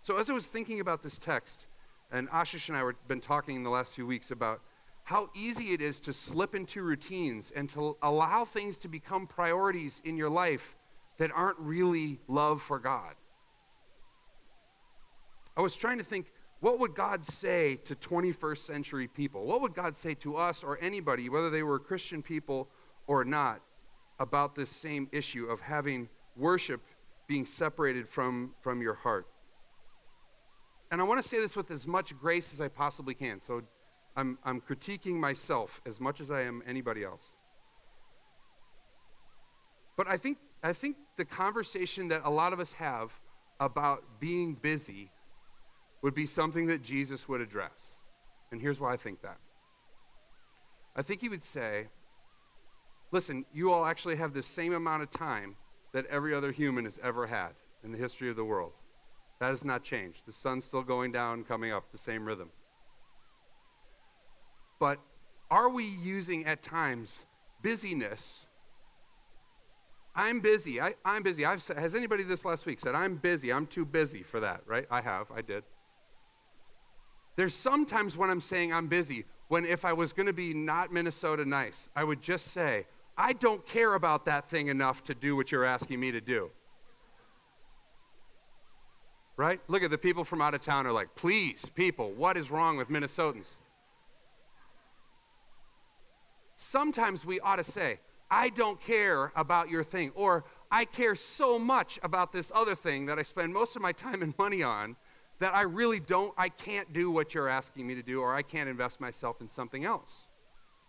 So, 0.00 0.16
as 0.16 0.28
I 0.28 0.32
was 0.32 0.46
thinking 0.46 0.80
about 0.80 1.02
this 1.02 1.18
text, 1.18 1.68
and 2.10 2.28
Ashish 2.30 2.68
and 2.68 2.76
I 2.76 2.80
have 2.80 3.08
been 3.08 3.20
talking 3.20 3.54
in 3.54 3.62
the 3.62 3.70
last 3.70 3.94
few 3.94 4.06
weeks 4.06 4.30
about 4.30 4.60
how 5.04 5.30
easy 5.34 5.72
it 5.72 5.80
is 5.80 6.00
to 6.00 6.12
slip 6.12 6.54
into 6.54 6.82
routines 6.82 7.52
and 7.54 7.68
to 7.70 7.96
allow 8.02 8.44
things 8.44 8.78
to 8.78 8.88
become 8.88 9.26
priorities 9.26 10.00
in 10.04 10.16
your 10.16 10.30
life 10.30 10.76
that 11.18 11.30
aren't 11.34 11.58
really 11.58 12.18
love 12.28 12.62
for 12.62 12.78
God. 12.78 13.14
I 15.56 15.60
was 15.60 15.76
trying 15.76 15.98
to 15.98 16.04
think 16.04 16.32
what 16.60 16.78
would 16.78 16.94
God 16.94 17.24
say 17.24 17.74
to 17.84 17.96
21st 17.96 18.58
century 18.58 19.08
people? 19.08 19.44
What 19.44 19.62
would 19.62 19.74
God 19.74 19.96
say 19.96 20.14
to 20.14 20.36
us 20.36 20.62
or 20.62 20.78
anybody, 20.80 21.28
whether 21.28 21.50
they 21.50 21.64
were 21.64 21.80
Christian 21.80 22.22
people 22.22 22.68
or 23.08 23.24
not, 23.24 23.60
about 24.20 24.54
this 24.54 24.70
same 24.70 25.08
issue 25.10 25.46
of 25.46 25.60
having 25.60 26.08
worship 26.36 26.80
being 27.26 27.44
separated 27.44 28.08
from, 28.08 28.54
from 28.60 28.80
your 28.80 28.94
heart? 28.94 29.26
And 30.92 31.00
I 31.00 31.04
want 31.04 31.20
to 31.20 31.28
say 31.28 31.38
this 31.38 31.56
with 31.56 31.70
as 31.72 31.86
much 31.86 32.16
grace 32.16 32.52
as 32.52 32.60
I 32.60 32.68
possibly 32.68 33.14
can. 33.14 33.40
So 33.40 33.62
I'm, 34.16 34.38
I'm 34.44 34.60
critiquing 34.60 35.14
myself 35.14 35.80
as 35.84 35.98
much 35.98 36.20
as 36.20 36.30
I 36.30 36.42
am 36.42 36.62
anybody 36.64 37.02
else. 37.02 37.28
But 39.96 40.08
I 40.08 40.16
think, 40.16 40.38
I 40.62 40.72
think 40.72 40.96
the 41.16 41.24
conversation 41.24 42.08
that 42.08 42.22
a 42.24 42.30
lot 42.30 42.52
of 42.52 42.60
us 42.60 42.72
have 42.74 43.12
about 43.60 44.02
being 44.20 44.54
busy 44.54 45.10
would 46.02 46.14
be 46.14 46.26
something 46.26 46.66
that 46.66 46.82
Jesus 46.82 47.28
would 47.28 47.40
address. 47.40 47.96
And 48.50 48.60
here's 48.60 48.80
why 48.80 48.92
I 48.92 48.96
think 48.96 49.22
that. 49.22 49.38
I 50.94 51.02
think 51.02 51.20
he 51.20 51.28
would 51.28 51.42
say, 51.42 51.88
listen, 53.12 53.46
you 53.52 53.72
all 53.72 53.86
actually 53.86 54.16
have 54.16 54.34
the 54.34 54.42
same 54.42 54.74
amount 54.74 55.02
of 55.02 55.10
time 55.10 55.56
that 55.92 56.06
every 56.06 56.34
other 56.34 56.50
human 56.50 56.84
has 56.84 56.98
ever 57.02 57.26
had 57.26 57.50
in 57.84 57.92
the 57.92 57.98
history 57.98 58.28
of 58.28 58.36
the 58.36 58.44
world. 58.44 58.72
That 59.40 59.48
has 59.48 59.64
not 59.64 59.82
changed. 59.82 60.26
The 60.26 60.32
sun's 60.32 60.64
still 60.64 60.82
going 60.82 61.12
down, 61.12 61.44
coming 61.44 61.72
up, 61.72 61.90
the 61.92 61.98
same 61.98 62.24
rhythm. 62.24 62.50
But 64.78 64.98
are 65.50 65.68
we 65.68 65.84
using 65.84 66.44
at 66.46 66.62
times 66.62 67.26
busyness? 67.62 68.46
I'm 70.14 70.40
busy. 70.40 70.80
I, 70.80 70.94
am 71.04 71.22
busy. 71.22 71.46
I've, 71.46 71.66
has 71.68 71.94
anybody 71.94 72.22
this 72.22 72.44
last 72.44 72.66
week 72.66 72.78
said, 72.78 72.94
I'm 72.94 73.16
busy? 73.16 73.52
I'm 73.52 73.66
too 73.66 73.84
busy 73.84 74.22
for 74.22 74.40
that, 74.40 74.60
right? 74.66 74.86
I 74.90 75.00
have. 75.00 75.30
I 75.30 75.40
did. 75.40 75.64
There's 77.36 77.54
sometimes 77.54 78.16
when 78.16 78.28
I'm 78.28 78.40
saying 78.40 78.74
I'm 78.74 78.88
busy, 78.88 79.24
when 79.48 79.64
if 79.64 79.84
I 79.84 79.92
was 79.92 80.12
going 80.12 80.26
to 80.26 80.34
be 80.34 80.52
not 80.52 80.92
Minnesota 80.92 81.46
nice, 81.46 81.88
I 81.96 82.04
would 82.04 82.20
just 82.20 82.48
say, 82.48 82.86
I 83.16 83.32
don't 83.34 83.64
care 83.66 83.94
about 83.94 84.26
that 84.26 84.48
thing 84.48 84.68
enough 84.68 85.02
to 85.04 85.14
do 85.14 85.34
what 85.34 85.50
you're 85.50 85.64
asking 85.64 85.98
me 85.98 86.12
to 86.12 86.20
do. 86.20 86.50
Right? 89.38 89.60
Look 89.68 89.82
at 89.82 89.90
the 89.90 89.98
people 89.98 90.24
from 90.24 90.42
out 90.42 90.54
of 90.54 90.62
town 90.62 90.86
are 90.86 90.92
like, 90.92 91.14
please, 91.14 91.70
people, 91.74 92.12
what 92.12 92.36
is 92.36 92.50
wrong 92.50 92.76
with 92.76 92.90
Minnesotans? 92.90 93.48
Sometimes 96.56 97.24
we 97.24 97.40
ought 97.40 97.56
to 97.56 97.64
say, 97.64 97.98
I 98.32 98.48
don't 98.48 98.80
care 98.80 99.30
about 99.36 99.68
your 99.68 99.84
thing, 99.84 100.10
or 100.14 100.44
I 100.70 100.86
care 100.86 101.14
so 101.14 101.58
much 101.58 102.00
about 102.02 102.32
this 102.32 102.50
other 102.54 102.74
thing 102.74 103.04
that 103.06 103.18
I 103.18 103.22
spend 103.22 103.52
most 103.52 103.76
of 103.76 103.82
my 103.82 103.92
time 103.92 104.22
and 104.22 104.32
money 104.38 104.62
on 104.62 104.96
that 105.38 105.54
I 105.54 105.62
really 105.62 106.00
don't, 106.00 106.32
I 106.38 106.48
can't 106.48 106.90
do 106.94 107.10
what 107.10 107.34
you're 107.34 107.48
asking 107.48 107.86
me 107.86 107.94
to 107.94 108.02
do, 108.02 108.22
or 108.22 108.34
I 108.34 108.40
can't 108.40 108.70
invest 108.70 109.02
myself 109.02 109.42
in 109.42 109.48
something 109.48 109.84
else. 109.84 110.28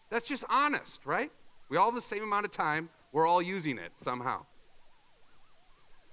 That's 0.10 0.26
just 0.26 0.46
honest, 0.50 1.06
right? 1.06 1.32
We 1.68 1.76
all 1.76 1.88
have 1.88 1.96
the 1.96 2.02
same 2.02 2.24
amount 2.24 2.46
of 2.46 2.52
time, 2.52 2.88
we're 3.12 3.28
all 3.28 3.42
using 3.42 3.78
it 3.78 3.92
somehow. 3.98 4.46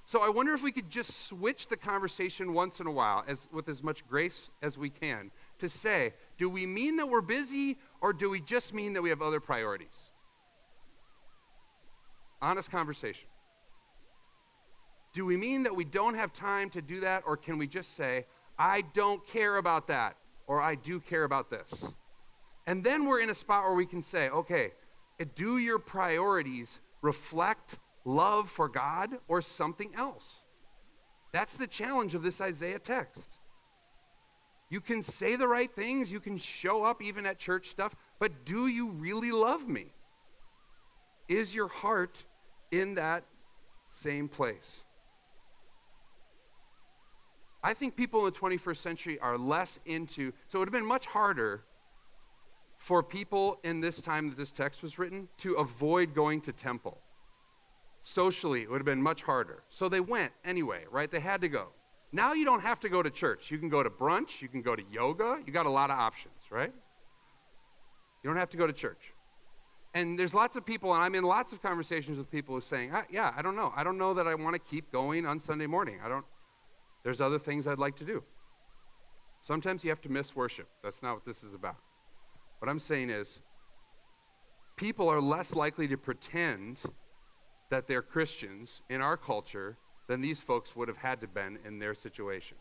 So 0.07 0.23
I 0.23 0.31
wonder 0.31 0.53
if 0.53 0.65
we 0.65 0.73
could 0.73 0.91
just 0.91 1.29
switch 1.29 1.69
the 1.69 1.77
conversation 1.77 2.53
once 2.55 2.81
in 2.81 2.89
a 2.89 2.91
while, 2.91 3.23
as, 3.29 3.49
with 3.53 3.69
as 3.69 3.85
much 3.85 4.05
grace 4.09 4.51
as 4.63 4.77
we 4.77 4.91
can, 4.91 5.31
to 5.61 5.69
say, 5.69 6.13
do 6.39 6.51
we 6.51 6.67
mean 6.67 6.97
that 6.97 7.07
we're 7.07 7.21
busy, 7.21 7.79
or 8.01 8.13
do 8.13 8.31
we 8.31 8.41
just 8.41 8.75
mean 8.75 8.95
that 8.95 9.03
we 9.03 9.11
have 9.11 9.23
other 9.23 9.39
priorities? 9.39 10.10
Honest 12.43 12.71
conversation. 12.71 13.29
Do 15.13 15.25
we 15.27 15.37
mean 15.37 15.65
that 15.65 15.75
we 15.75 15.85
don't 15.85 16.15
have 16.15 16.33
time 16.33 16.71
to 16.71 16.81
do 16.81 17.01
that, 17.01 17.25
or 17.27 17.37
can 17.37 17.59
we 17.59 17.67
just 17.67 17.97
say, 17.97 18.27
I 18.59 18.83
don't 18.95 19.27
care 19.27 19.57
about 19.57 19.89
that, 19.89 20.17
or 20.47 20.61
I 20.61 20.75
do 20.75 21.01
care 21.01 21.25
about 21.25 21.51
this? 21.51 21.93
And 22.67 22.85
then 22.85 23.05
we're 23.05 23.21
in 23.21 23.31
a 23.31 23.35
spot 23.35 23.65
where 23.65 23.75
we 23.75 23.87
can 23.87 24.03
say, 24.03 24.31
okay, 24.31 24.73
do 25.35 25.59
your 25.59 25.79
priorities 25.79 26.81
reflect 27.03 27.79
love 28.05 28.49
for 28.49 28.69
God 28.69 29.11
or 29.29 29.43
something 29.43 29.91
else? 29.97 30.45
That's 31.33 31.57
the 31.57 31.67
challenge 31.67 32.15
of 32.15 32.23
this 32.23 32.41
Isaiah 32.41 32.79
text. 32.79 33.39
You 34.69 34.81
can 34.81 35.03
say 35.03 35.37
the 35.37 35.49
right 35.49 35.71
things, 35.71 36.13
you 36.13 36.21
can 36.21 36.39
show 36.39 36.85
up 36.85 37.03
even 37.03 37.27
at 37.27 37.39
church 37.39 37.71
stuff, 37.71 37.95
but 38.21 38.45
do 38.45 38.69
you 38.69 38.91
really 38.91 39.33
love 39.33 39.69
me? 39.69 39.93
Is 41.29 41.55
your 41.55 41.69
heart 41.69 42.25
in 42.71 42.95
that 42.95 43.25
same 43.91 44.29
place? 44.29 44.85
I 47.63 47.75
think 47.75 47.97
people 47.97 48.27
in 48.27 48.33
the 48.33 48.39
21st 48.39 48.77
century 48.77 49.19
are 49.19 49.37
less 49.37 49.79
into, 49.85 50.33
so 50.49 50.59
it 50.59 50.61
would 50.61 50.69
have 50.69 50.73
been 50.73 50.89
much 50.89 51.07
harder 51.07 51.63
for 52.79 53.03
people 53.03 53.61
in 53.63 53.81
this 53.81 54.01
time 54.01 54.31
that 54.31 54.39
this 54.39 54.51
text 54.51 54.83
was 54.83 54.99
written 54.99 55.29
to 55.39 55.55
avoid 55.55 56.15
going 56.15 56.41
to 56.43 56.53
temple. 56.53 56.99
Socially, 58.03 58.63
it 58.63 58.71
would 58.71 58.79
have 58.79 58.87
been 58.87 59.03
much 59.03 59.23
harder. 59.23 59.63
So 59.69 59.91
they 59.91 60.01
went 60.01 60.33
anyway, 60.45 60.85
right? 60.91 61.11
They 61.11 61.21
had 61.21 61.43
to 61.43 61.49
go. 61.49 61.69
Now 62.13 62.33
you 62.33 62.47
don't 62.47 62.63
have 62.63 62.81
to 62.81 62.89
go 62.89 63.03
to 63.03 63.11
church. 63.11 63.51
You 63.51 63.59
can 63.59 63.69
go 63.69 63.83
to 63.83 63.91
brunch, 63.91 64.41
you 64.41 64.49
can 64.49 64.63
go 64.63 64.75
to 64.75 64.83
yoga, 64.91 65.39
you 65.47 65.53
got 65.53 65.67
a 65.67 65.71
lot 65.71 65.91
of 65.91 65.99
options, 65.99 66.41
right? 66.51 66.73
You 68.23 68.31
don't 68.31 68.39
have 68.39 68.51
to 68.51 68.57
go 68.57 68.67
to 68.67 68.73
church. 68.73 69.13
And 69.95 70.19
there's 70.19 70.35
lots 70.35 70.55
of 70.55 70.65
people, 70.65 70.95
and 70.95 71.03
I'm 71.03 71.15
in 71.17 71.25
lots 71.25 71.53
of 71.53 71.61
conversations 71.61 72.17
with 72.17 72.31
people 72.31 72.55
who 72.55 72.59
are 72.59 72.63
saying, 72.63 72.93
yeah, 73.11 73.33
I 73.37 73.43
don't 73.43 73.57
know. 73.57 73.73
I 73.75 73.83
don't 73.83 73.99
know 73.99 74.15
that 74.15 74.27
I 74.27 74.35
want 74.37 74.55
to 74.55 74.61
keep 74.61 74.93
going 74.93 75.27
on 75.27 75.41
Sunday 75.41 75.67
morning. 75.67 75.99
I 76.05 76.09
don't, 76.09 76.25
there's 77.03 77.21
other 77.21 77.39
things 77.39 77.67
I'd 77.67 77.79
like 77.79 77.97
to 77.97 78.05
do. 78.05 78.23
Sometimes 79.41 79.83
you 79.83 79.91
have 79.91 80.01
to 80.03 80.09
miss 80.09 80.37
worship. 80.37 80.69
That's 80.83 81.03
not 81.03 81.15
what 81.15 81.25
this 81.25 81.43
is 81.43 81.55
about. 81.55 81.77
What 82.61 82.69
I'm 82.69 82.79
saying 82.79 83.11
is, 83.11 83.41
people 84.77 85.09
are 85.09 85.21
less 85.21 85.55
likely 85.55 85.89
to 85.89 85.97
pretend 85.97 86.81
that 87.71 87.87
they're 87.87 88.03
Christians 88.03 88.83
in 88.91 89.01
our 89.01 89.17
culture 89.17 89.77
than 90.07 90.21
these 90.21 90.41
folks 90.41 90.77
would 90.77 90.89
have 90.89 90.97
had 90.97 91.21
to 91.23 91.29
been 91.29 91.59
in 91.65 91.79
their 91.79 91.95
situation. 91.95 92.57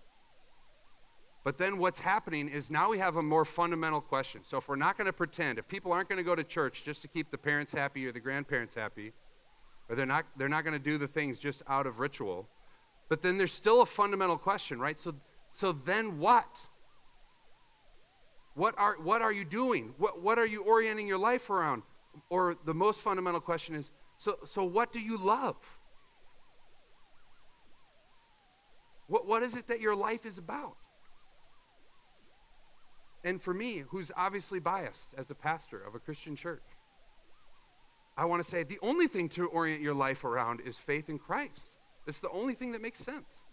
But 1.43 1.58
then 1.58 1.77
what's 1.77 2.00
happening 2.00 2.50
is 2.50 2.69
now 2.69 2.89
we 2.89 3.00
have 3.00 3.15
a 3.15 3.24
more 3.24 3.46
fundamental 3.46 4.01
question. 4.01 4.43
So 4.43 4.58
if 4.58 4.67
we're 4.67 4.75
not 4.75 4.98
going 4.98 5.08
to 5.08 5.13
pretend, 5.13 5.58
if 5.58 5.67
people 5.67 5.93
aren't 5.93 6.10
going 6.10 6.17
to 6.17 6.24
go 6.24 6.36
to 6.36 6.43
church 6.43 6.84
just 6.84 7.01
to 7.03 7.08
keep 7.08 7.29
the 7.29 7.38
parents 7.38 7.72
happy 7.72 8.05
or 8.05 8.12
the 8.12 8.19
grandparents 8.19 8.74
happy, 8.74 9.13
or 9.88 9.96
they're 9.96 10.05
not 10.05 10.25
they're 10.38 10.50
not 10.50 10.63
going 10.63 10.74
to 10.74 10.84
do 10.84 10.98
the 10.98 11.08
things 11.08 11.39
just 11.39 11.63
out 11.67 11.88
of 11.88 12.00
ritual, 12.00 12.48
but 13.08 13.22
then 13.22 13.38
there's 13.38 13.53
still 13.53 13.81
a 13.81 13.86
fundamental 13.86 14.38
question, 14.38 14.79
right? 14.79 14.98
So, 14.98 15.15
so 15.51 15.72
then 15.72 16.19
what? 16.19 16.60
What 18.53 18.75
are, 18.77 18.96
what 19.01 19.22
are 19.22 19.31
you 19.31 19.46
doing? 19.46 19.93
What, 19.98 20.22
what 20.22 20.38
are 20.38 20.46
you 20.46 20.63
orienting 20.63 21.08
your 21.08 21.17
life 21.17 21.50
around? 21.50 21.81
Or 22.29 22.58
the 22.65 22.74
most 22.74 23.00
fundamental 23.00 23.39
question 23.39 23.74
is 23.74 23.89
so, 24.17 24.38
so 24.43 24.65
what 24.65 24.91
do 24.91 25.00
you 25.00 25.17
love? 25.17 25.55
What, 29.08 29.25
what 29.25 29.43
is 29.43 29.55
it 29.55 29.67
that 29.69 29.79
your 29.79 29.96
life 29.96 30.25
is 30.25 30.38
about? 30.38 30.75
And 33.23 33.41
for 33.41 33.53
me, 33.53 33.83
who's 33.89 34.11
obviously 34.15 34.59
biased 34.59 35.13
as 35.17 35.29
a 35.29 35.35
pastor 35.35 35.79
of 35.81 35.95
a 35.95 35.99
Christian 35.99 36.35
church, 36.35 36.63
I 38.17 38.25
want 38.25 38.43
to 38.43 38.49
say 38.49 38.63
the 38.63 38.79
only 38.81 39.07
thing 39.07 39.29
to 39.29 39.47
orient 39.47 39.81
your 39.81 39.93
life 39.93 40.23
around 40.23 40.61
is 40.61 40.77
faith 40.77 41.09
in 41.09 41.19
Christ. 41.19 41.71
It's 42.07 42.19
the 42.19 42.29
only 42.31 42.53
thing 42.53 42.71
that 42.73 42.81
makes 42.81 42.99
sense. 42.99 43.45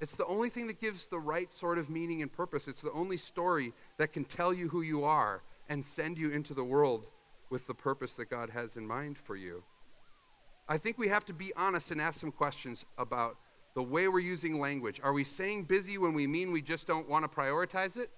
It's 0.00 0.16
the 0.16 0.26
only 0.26 0.48
thing 0.48 0.66
that 0.68 0.80
gives 0.80 1.08
the 1.08 1.18
right 1.18 1.50
sort 1.52 1.78
of 1.78 1.90
meaning 1.90 2.22
and 2.22 2.32
purpose. 2.32 2.68
It's 2.68 2.80
the 2.80 2.92
only 2.92 3.16
story 3.16 3.72
that 3.98 4.12
can 4.12 4.24
tell 4.24 4.52
you 4.52 4.68
who 4.68 4.80
you 4.82 5.04
are 5.04 5.42
and 5.68 5.84
send 5.84 6.18
you 6.18 6.30
into 6.30 6.54
the 6.54 6.64
world 6.64 7.06
with 7.50 7.66
the 7.66 7.74
purpose 7.74 8.14
that 8.14 8.30
God 8.30 8.50
has 8.50 8.76
in 8.76 8.86
mind 8.86 9.18
for 9.18 9.36
you. 9.36 9.62
I 10.68 10.78
think 10.78 10.98
we 10.98 11.08
have 11.08 11.24
to 11.26 11.32
be 11.32 11.52
honest 11.56 11.90
and 11.90 12.00
ask 12.00 12.20
some 12.20 12.32
questions 12.32 12.84
about 12.96 13.36
the 13.74 13.82
way 13.82 14.08
we're 14.08 14.20
using 14.20 14.58
language. 14.58 15.00
Are 15.02 15.12
we 15.12 15.24
saying 15.24 15.64
busy 15.64 15.98
when 15.98 16.14
we 16.14 16.26
mean 16.26 16.50
we 16.50 16.62
just 16.62 16.86
don't 16.86 17.08
want 17.08 17.30
to 17.30 17.36
prioritize 17.36 17.96
it? 17.96 18.10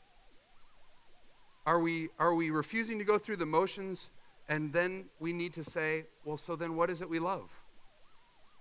Are 1.64 1.78
we, 1.78 2.08
are 2.18 2.34
we 2.34 2.50
refusing 2.50 2.98
to 2.98 3.04
go 3.04 3.18
through 3.18 3.36
the 3.36 3.46
motions 3.46 4.10
and 4.48 4.72
then 4.72 5.06
we 5.20 5.32
need 5.32 5.54
to 5.54 5.64
say, 5.64 6.04
well, 6.24 6.36
so 6.36 6.56
then 6.56 6.74
what 6.76 6.90
is 6.90 7.00
it 7.00 7.08
we 7.08 7.18
love? 7.18 7.50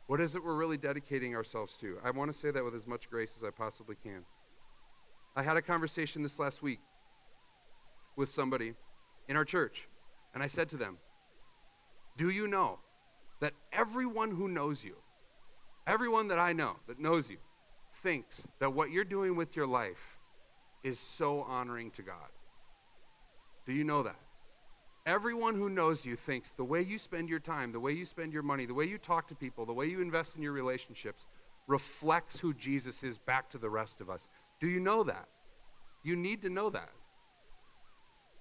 What 0.07 0.21
is 0.21 0.35
it 0.35 0.43
we're 0.43 0.55
really 0.55 0.77
dedicating 0.77 1.35
ourselves 1.35 1.75
to? 1.77 1.97
I 2.03 2.11
want 2.11 2.31
to 2.31 2.37
say 2.37 2.51
that 2.51 2.63
with 2.63 2.75
as 2.75 2.85
much 2.85 3.09
grace 3.09 3.35
as 3.37 3.43
I 3.43 3.49
possibly 3.49 3.95
can. 4.03 4.23
I 5.35 5.41
had 5.41 5.57
a 5.57 5.61
conversation 5.61 6.21
this 6.21 6.37
last 6.37 6.61
week 6.61 6.79
with 8.15 8.29
somebody 8.29 8.73
in 9.29 9.37
our 9.37 9.45
church, 9.45 9.87
and 10.33 10.43
I 10.43 10.47
said 10.47 10.69
to 10.69 10.77
them, 10.77 10.97
Do 12.17 12.29
you 12.29 12.47
know 12.47 12.79
that 13.39 13.53
everyone 13.71 14.31
who 14.31 14.49
knows 14.49 14.83
you, 14.83 14.95
everyone 15.87 16.27
that 16.27 16.39
I 16.39 16.53
know 16.53 16.75
that 16.87 16.99
knows 16.99 17.29
you, 17.29 17.37
thinks 18.03 18.47
that 18.59 18.73
what 18.73 18.91
you're 18.91 19.03
doing 19.05 19.35
with 19.35 19.55
your 19.55 19.67
life 19.67 20.19
is 20.83 20.99
so 20.99 21.41
honoring 21.43 21.89
to 21.91 22.01
God? 22.01 22.29
Do 23.65 23.73
you 23.73 23.83
know 23.83 24.03
that? 24.03 24.19
Everyone 25.05 25.55
who 25.55 25.69
knows 25.69 26.05
you 26.05 26.15
thinks 26.15 26.51
the 26.51 26.63
way 26.63 26.81
you 26.81 26.97
spend 26.97 27.29
your 27.29 27.39
time, 27.39 27.71
the 27.71 27.79
way 27.79 27.91
you 27.91 28.05
spend 28.05 28.33
your 28.33 28.43
money, 28.43 28.65
the 28.65 28.73
way 28.73 28.85
you 28.85 28.97
talk 28.97 29.27
to 29.29 29.35
people, 29.35 29.65
the 29.65 29.73
way 29.73 29.87
you 29.87 30.01
invest 30.01 30.35
in 30.35 30.43
your 30.43 30.51
relationships 30.51 31.25
reflects 31.67 32.37
who 32.37 32.53
Jesus 32.53 33.03
is 33.03 33.17
back 33.17 33.49
to 33.51 33.57
the 33.57 33.69
rest 33.69 34.01
of 34.01 34.09
us. 34.09 34.27
Do 34.59 34.67
you 34.67 34.79
know 34.79 35.03
that? 35.03 35.27
You 36.03 36.15
need 36.15 36.43
to 36.43 36.49
know 36.49 36.69
that. 36.69 36.89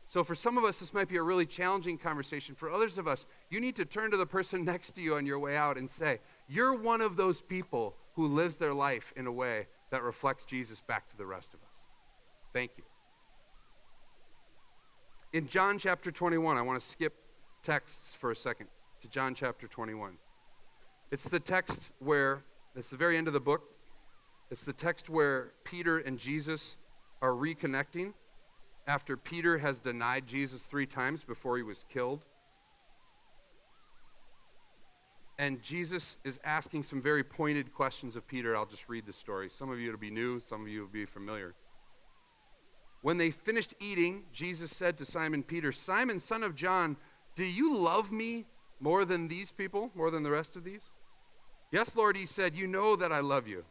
So, 0.07 0.25
for 0.25 0.35
some 0.35 0.59
of 0.59 0.65
us, 0.65 0.81
this 0.81 0.93
might 0.93 1.09
be 1.09 1.19
a 1.19 1.23
really 1.23 1.47
challenging 1.47 1.97
conversation. 1.97 2.57
For 2.57 2.69
others 2.69 2.99
of 2.99 3.07
us, 3.07 3.27
you 3.49 3.61
need 3.61 3.77
to 3.77 3.85
turn 3.85 4.11
to 4.11 4.17
the 4.17 4.27
person 4.27 4.65
next 4.73 4.93
to 4.93 5.01
you 5.01 5.15
on 5.15 5.25
your 5.25 5.39
way 5.39 5.57
out 5.57 5.79
and 5.79 5.89
say, 5.89 6.19
You're 6.49 6.75
one 6.75 7.01
of 7.01 7.17
those 7.17 7.41
people 7.41 7.95
who 8.15 8.27
lives 8.27 8.57
their 8.57 8.75
life 8.75 9.13
in 9.17 9.29
a 9.29 9.33
way 9.33 9.69
that 9.91 10.03
reflects 10.03 10.45
Jesus 10.45 10.81
back 10.81 11.09
to 11.11 11.17
the 11.17 11.27
rest 11.27 11.55
of 11.55 11.61
us. 11.61 11.85
Thank 12.53 12.73
you. 12.77 12.85
In 15.33 15.47
John 15.47 15.79
chapter 15.79 16.11
21, 16.11 16.57
I 16.57 16.63
want 16.63 16.81
to 16.81 16.85
skip 16.85 17.15
texts 17.63 18.17
for 18.17 18.33
a 18.33 18.37
second 18.37 18.67
to 19.01 19.09
John 19.09 19.33
chapter 19.33 19.69
21. 19.69 20.15
It's 21.13 21.23
the 21.23 21.39
text 21.39 21.93
where, 22.01 22.43
it's 22.75 22.91
the 22.91 22.97
very 22.97 23.17
end 23.17 23.29
of 23.29 23.33
the 23.33 23.41
book. 23.41 23.63
It's 24.51 24.65
the 24.65 24.73
text 24.73 25.09
where 25.09 25.53
Peter 25.63 25.99
and 25.99 26.19
Jesus 26.19 26.77
are 27.23 27.31
reconnecting 27.31 28.13
after 28.89 29.17
Peter 29.17 29.57
has 29.57 29.79
denied 29.79 30.27
Jesus 30.27 30.63
three 30.63 30.87
times 30.87 31.23
before 31.23 31.57
he 31.57 31.63
was 31.63 31.85
killed. 31.89 32.25
And 35.39 35.63
Jesus 35.63 36.17
is 36.25 36.41
asking 36.43 36.83
some 36.83 37.01
very 37.01 37.23
pointed 37.23 37.73
questions 37.73 38.17
of 38.17 38.27
Peter. 38.27 38.57
I'll 38.57 38.67
just 38.67 38.89
read 38.89 39.07
the 39.07 39.13
story. 39.13 39.49
Some 39.49 39.71
of 39.71 39.79
you 39.79 39.93
will 39.93 39.99
be 39.99 40.11
new, 40.11 40.41
some 40.41 40.63
of 40.63 40.69
you 40.69 40.81
will 40.81 40.89
be 40.89 41.05
familiar. 41.05 41.55
When 43.03 43.17
they 43.17 43.31
finished 43.31 43.75
eating, 43.81 44.25
Jesus 44.33 44.71
said 44.71 44.99
to 44.99 45.05
Simon 45.05 45.43
Peter, 45.43 45.73
Simon, 45.73 46.19
son 46.19 46.43
of 46.43 46.55
John, 46.55 46.97
do 47.35 47.45
you 47.45 47.77
love 47.77 48.13
me 48.13 48.45
more 48.81 49.05
than 49.05 49.29
these 49.29 49.53
people, 49.53 49.91
more 49.95 50.11
than 50.11 50.23
the 50.23 50.31
rest 50.31 50.57
of 50.57 50.65
these? 50.65 50.91
Yes, 51.71 51.97
Lord, 51.97 52.17
he 52.17 52.27
said, 52.27 52.55
You 52.55 52.67
know 52.67 52.97
that 52.97 53.13
I 53.13 53.21
love 53.21 53.47
you. 53.47 53.65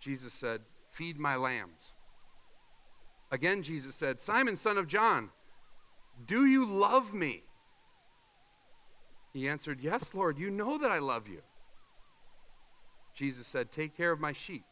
Jesus 0.00 0.32
said, 0.32 0.62
Feed 0.90 1.18
my 1.18 1.36
lambs. 1.36 1.94
Again, 3.30 3.62
Jesus 3.62 3.94
said, 3.94 4.20
Simon, 4.20 4.56
son 4.56 4.78
of 4.78 4.86
John, 4.86 5.30
do 6.26 6.46
you 6.46 6.64
love 6.64 7.12
me? 7.12 7.42
He 9.32 9.48
answered, 9.48 9.80
Yes, 9.80 10.14
Lord, 10.14 10.38
you 10.38 10.50
know 10.50 10.78
that 10.78 10.90
I 10.90 10.98
love 10.98 11.28
you. 11.28 11.42
Jesus 13.14 13.46
said, 13.46 13.70
Take 13.70 13.96
care 13.96 14.12
of 14.12 14.20
my 14.20 14.32
sheep. 14.32 14.64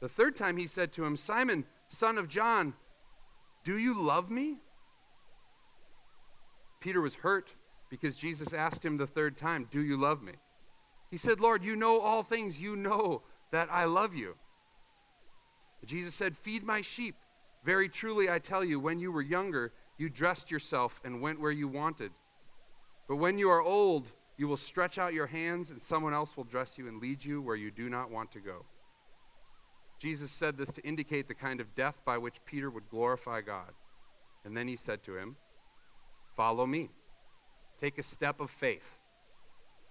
The 0.00 0.08
third 0.08 0.36
time 0.36 0.56
he 0.56 0.66
said 0.66 0.92
to 0.92 1.04
him, 1.04 1.16
Simon, 1.16 1.64
son 1.88 2.18
of 2.18 2.28
John, 2.28 2.74
do 3.64 3.78
you 3.78 4.00
love 4.00 4.30
me? 4.30 4.60
Peter 6.80 7.00
was 7.00 7.14
hurt 7.14 7.52
because 7.90 8.16
Jesus 8.16 8.52
asked 8.52 8.84
him 8.84 8.96
the 8.96 9.06
third 9.06 9.36
time, 9.36 9.66
Do 9.70 9.82
you 9.82 9.96
love 9.96 10.22
me? 10.22 10.32
He 11.10 11.16
said, 11.16 11.40
Lord, 11.40 11.64
you 11.64 11.74
know 11.74 12.00
all 12.00 12.22
things. 12.22 12.60
You 12.60 12.76
know 12.76 13.22
that 13.50 13.68
I 13.72 13.84
love 13.84 14.14
you. 14.14 14.36
Jesus 15.84 16.14
said, 16.14 16.36
Feed 16.36 16.62
my 16.62 16.82
sheep. 16.82 17.16
Very 17.64 17.88
truly, 17.88 18.30
I 18.30 18.38
tell 18.38 18.64
you, 18.64 18.78
when 18.78 18.98
you 18.98 19.10
were 19.10 19.22
younger, 19.22 19.72
you 19.96 20.08
dressed 20.08 20.50
yourself 20.50 21.00
and 21.04 21.20
went 21.20 21.40
where 21.40 21.50
you 21.50 21.66
wanted. 21.66 22.12
But 23.08 23.16
when 23.16 23.38
you 23.38 23.50
are 23.50 23.62
old, 23.62 24.12
you 24.36 24.46
will 24.46 24.56
stretch 24.56 24.98
out 24.98 25.12
your 25.12 25.26
hands, 25.26 25.70
and 25.70 25.80
someone 25.80 26.14
else 26.14 26.36
will 26.36 26.44
dress 26.44 26.78
you 26.78 26.86
and 26.86 27.00
lead 27.00 27.24
you 27.24 27.42
where 27.42 27.56
you 27.56 27.70
do 27.70 27.88
not 27.88 28.10
want 28.10 28.30
to 28.32 28.40
go. 28.40 28.64
Jesus 29.98 30.30
said 30.30 30.56
this 30.56 30.72
to 30.72 30.82
indicate 30.82 31.26
the 31.26 31.34
kind 31.34 31.60
of 31.60 31.74
death 31.74 32.00
by 32.04 32.18
which 32.18 32.36
Peter 32.44 32.70
would 32.70 32.88
glorify 32.88 33.40
God. 33.40 33.72
And 34.44 34.56
then 34.56 34.68
he 34.68 34.76
said 34.76 35.02
to 35.04 35.16
him, 35.16 35.36
Follow 36.36 36.66
me. 36.66 36.88
Take 37.80 37.98
a 37.98 38.02
step 38.02 38.40
of 38.40 38.50
faith 38.50 38.98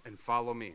and 0.05 0.19
follow 0.19 0.53
me. 0.53 0.73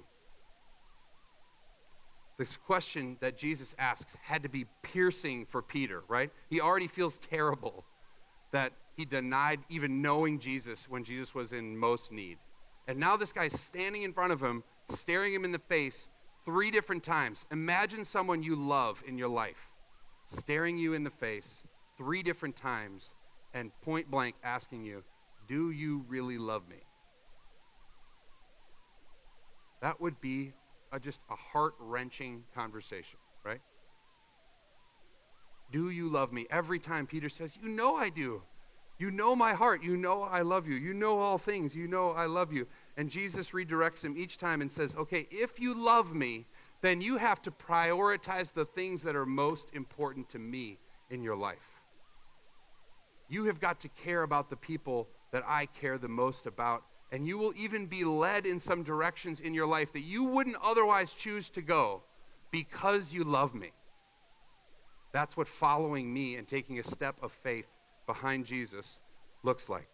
This 2.38 2.56
question 2.56 3.16
that 3.20 3.36
Jesus 3.36 3.74
asks 3.78 4.16
had 4.20 4.42
to 4.42 4.48
be 4.48 4.66
piercing 4.82 5.46
for 5.46 5.62
Peter, 5.62 6.02
right? 6.08 6.30
He 6.48 6.60
already 6.60 6.88
feels 6.88 7.18
terrible 7.18 7.84
that 8.50 8.72
he 8.96 9.04
denied 9.04 9.60
even 9.68 10.02
knowing 10.02 10.38
Jesus 10.38 10.88
when 10.88 11.04
Jesus 11.04 11.34
was 11.34 11.52
in 11.52 11.76
most 11.76 12.12
need. 12.12 12.38
And 12.88 12.98
now 12.98 13.16
this 13.16 13.32
guy's 13.32 13.58
standing 13.58 14.02
in 14.02 14.12
front 14.12 14.32
of 14.32 14.42
him, 14.42 14.62
staring 14.88 15.32
him 15.32 15.44
in 15.44 15.52
the 15.52 15.58
face, 15.58 16.08
three 16.44 16.70
different 16.70 17.02
times. 17.02 17.46
Imagine 17.50 18.05
someone 18.05 18.42
you 18.42 18.57
love 18.57 19.02
in 19.07 19.18
your 19.18 19.28
life 19.28 19.72
staring 20.28 20.78
you 20.78 20.94
in 20.94 21.05
the 21.05 21.11
face 21.11 21.62
three 21.96 22.22
different 22.22 22.57
times 22.57 23.14
and 23.55 23.70
point 23.83 24.11
blank 24.11 24.35
asking 24.42 24.85
you, 24.85 25.02
Do 25.46 25.70
you 25.70 26.05
really 26.09 26.38
love 26.38 26.68
me? 26.68 26.83
That 29.83 30.00
would 30.00 30.20
be 30.20 30.52
a, 30.92 31.00
just 31.00 31.20
a 31.31 31.37
heart 31.37 31.74
wrenching 31.81 32.44
conversation, 32.55 33.18
right? 33.44 33.61
Do 35.70 35.90
you 35.90 36.09
love 36.09 36.33
me? 36.33 36.46
Every 36.50 36.78
time 36.78 37.07
Peter 37.07 37.28
says, 37.28 37.59
You 37.61 37.68
know 37.68 37.96
I 37.96 38.09
do. 38.09 38.42
You 38.98 39.11
know 39.11 39.35
my 39.35 39.52
heart. 39.52 39.83
You 39.83 39.96
know 39.96 40.22
I 40.22 40.42
love 40.42 40.68
you. 40.68 40.76
You 40.76 40.94
know 40.94 41.18
all 41.18 41.38
things. 41.38 41.74
You 41.74 41.88
know 41.88 42.11
I 42.11 42.26
love 42.26 42.52
you. 42.52 42.68
And 42.96 43.09
Jesus 43.09 43.50
redirects 43.50 44.05
him 44.05 44.16
each 44.16 44.38
time 44.38 44.61
and 44.61 44.70
says, 44.70 44.94
Okay, 44.96 45.26
if 45.31 45.59
you 45.59 45.74
love 45.74 46.14
me, 46.14 46.46
then 46.83 47.00
you 47.00 47.16
have 47.16 47.40
to 47.42 47.50
prioritize 47.50 48.52
the 48.52 48.64
things 48.64 49.02
that 49.02 49.16
are 49.16 49.26
most 49.26 49.70
important 49.72 50.28
to 50.31 50.38
me 50.38 50.78
in 51.11 51.22
your 51.22 51.37
life. 51.37 51.81
You 53.28 53.44
have 53.44 53.61
got 53.61 53.81
to 53.81 53.88
care 53.88 54.24
about 54.24 54.50
the 54.50 54.57
people 54.57 55.09
that 55.31 55.44
I 55.46 55.66
care 55.66 55.96
the 55.96 56.09
most 56.09 56.46
about. 56.46 56.83
And 57.12 57.26
you 57.26 57.38
will 57.38 57.52
even 57.57 57.87
be 57.87 58.05
led 58.05 58.46
in 58.46 58.59
some 58.59 58.83
directions 58.83 59.40
in 59.40 59.55
your 59.55 59.66
life 59.66 59.92
that 59.92 60.00
you 60.00 60.24
wouldn't 60.24 60.57
otherwise 60.62 61.12
choose 61.12 61.50
to 61.50 61.62
go 61.62 62.02
because 62.50 63.14
you 63.14 63.24
love 63.24 63.55
me. 63.55 63.70
That's 65.12 65.37
what 65.37 65.46
following 65.46 66.12
me 66.12 66.37
and 66.37 66.48
taking 66.48 66.78
a 66.78 66.83
step 66.83 67.16
of 67.22 67.33
faith 67.33 67.68
behind 68.07 68.46
Jesus 68.46 68.98
looks 69.42 69.68
like. 69.68 69.88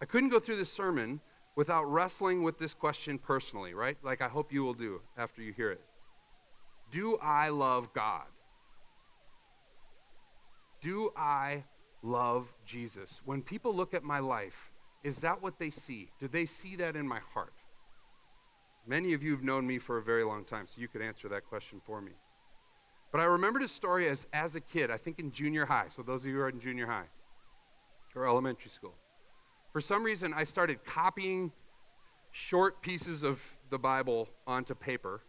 I 0.00 0.04
couldn't 0.04 0.28
go 0.28 0.38
through 0.38 0.56
this 0.56 0.72
sermon 0.72 1.20
without 1.54 1.84
wrestling 1.84 2.42
with 2.42 2.58
this 2.58 2.74
question 2.74 3.18
personally, 3.18 3.74
right? 3.74 3.96
Like 4.02 4.20
I 4.20 4.28
hope 4.28 4.52
you 4.52 4.62
will 4.62 4.74
do 4.74 5.00
after 5.16 5.42
you 5.42 5.52
hear 5.52 5.70
it. 5.70 5.80
Do 6.90 7.16
I 7.20 7.48
love 7.48 7.92
God? 7.92 8.26
Do 10.82 11.10
I 11.16 11.64
love 12.02 12.52
Jesus? 12.64 13.20
When 13.24 13.42
people 13.42 13.74
look 13.74 13.94
at 13.94 14.04
my 14.04 14.18
life, 14.18 14.70
is 15.02 15.20
that 15.20 15.42
what 15.42 15.58
they 15.58 15.70
see? 15.70 16.10
Do 16.20 16.28
they 16.28 16.46
see 16.46 16.76
that 16.76 16.94
in 16.94 17.08
my 17.08 17.20
heart? 17.32 17.54
Many 18.86 19.14
of 19.14 19.22
you 19.22 19.32
have 19.32 19.42
known 19.42 19.66
me 19.66 19.78
for 19.78 19.98
a 19.98 20.02
very 20.02 20.22
long 20.22 20.44
time, 20.44 20.66
so 20.66 20.80
you 20.80 20.88
could 20.88 21.02
answer 21.02 21.28
that 21.28 21.46
question 21.46 21.80
for 21.84 22.00
me. 22.00 22.12
But 23.10 23.20
I 23.20 23.24
remembered 23.24 23.62
a 23.62 23.68
story 23.68 24.08
as, 24.08 24.26
as 24.32 24.54
a 24.54 24.60
kid, 24.60 24.90
I 24.90 24.96
think 24.96 25.18
in 25.18 25.32
junior 25.32 25.64
high. 25.64 25.86
So 25.88 26.02
those 26.02 26.24
of 26.24 26.30
you 26.30 26.36
who 26.36 26.42
are 26.42 26.48
in 26.48 26.60
junior 26.60 26.86
high 26.86 27.06
or 28.14 28.26
elementary 28.26 28.70
school. 28.70 28.94
For 29.76 29.82
some 29.82 30.02
reason, 30.02 30.32
I 30.32 30.44
started 30.44 30.82
copying 30.86 31.52
short 32.30 32.80
pieces 32.80 33.22
of 33.22 33.42
the 33.68 33.78
Bible 33.78 34.26
onto 34.46 34.74
paper 34.74 35.20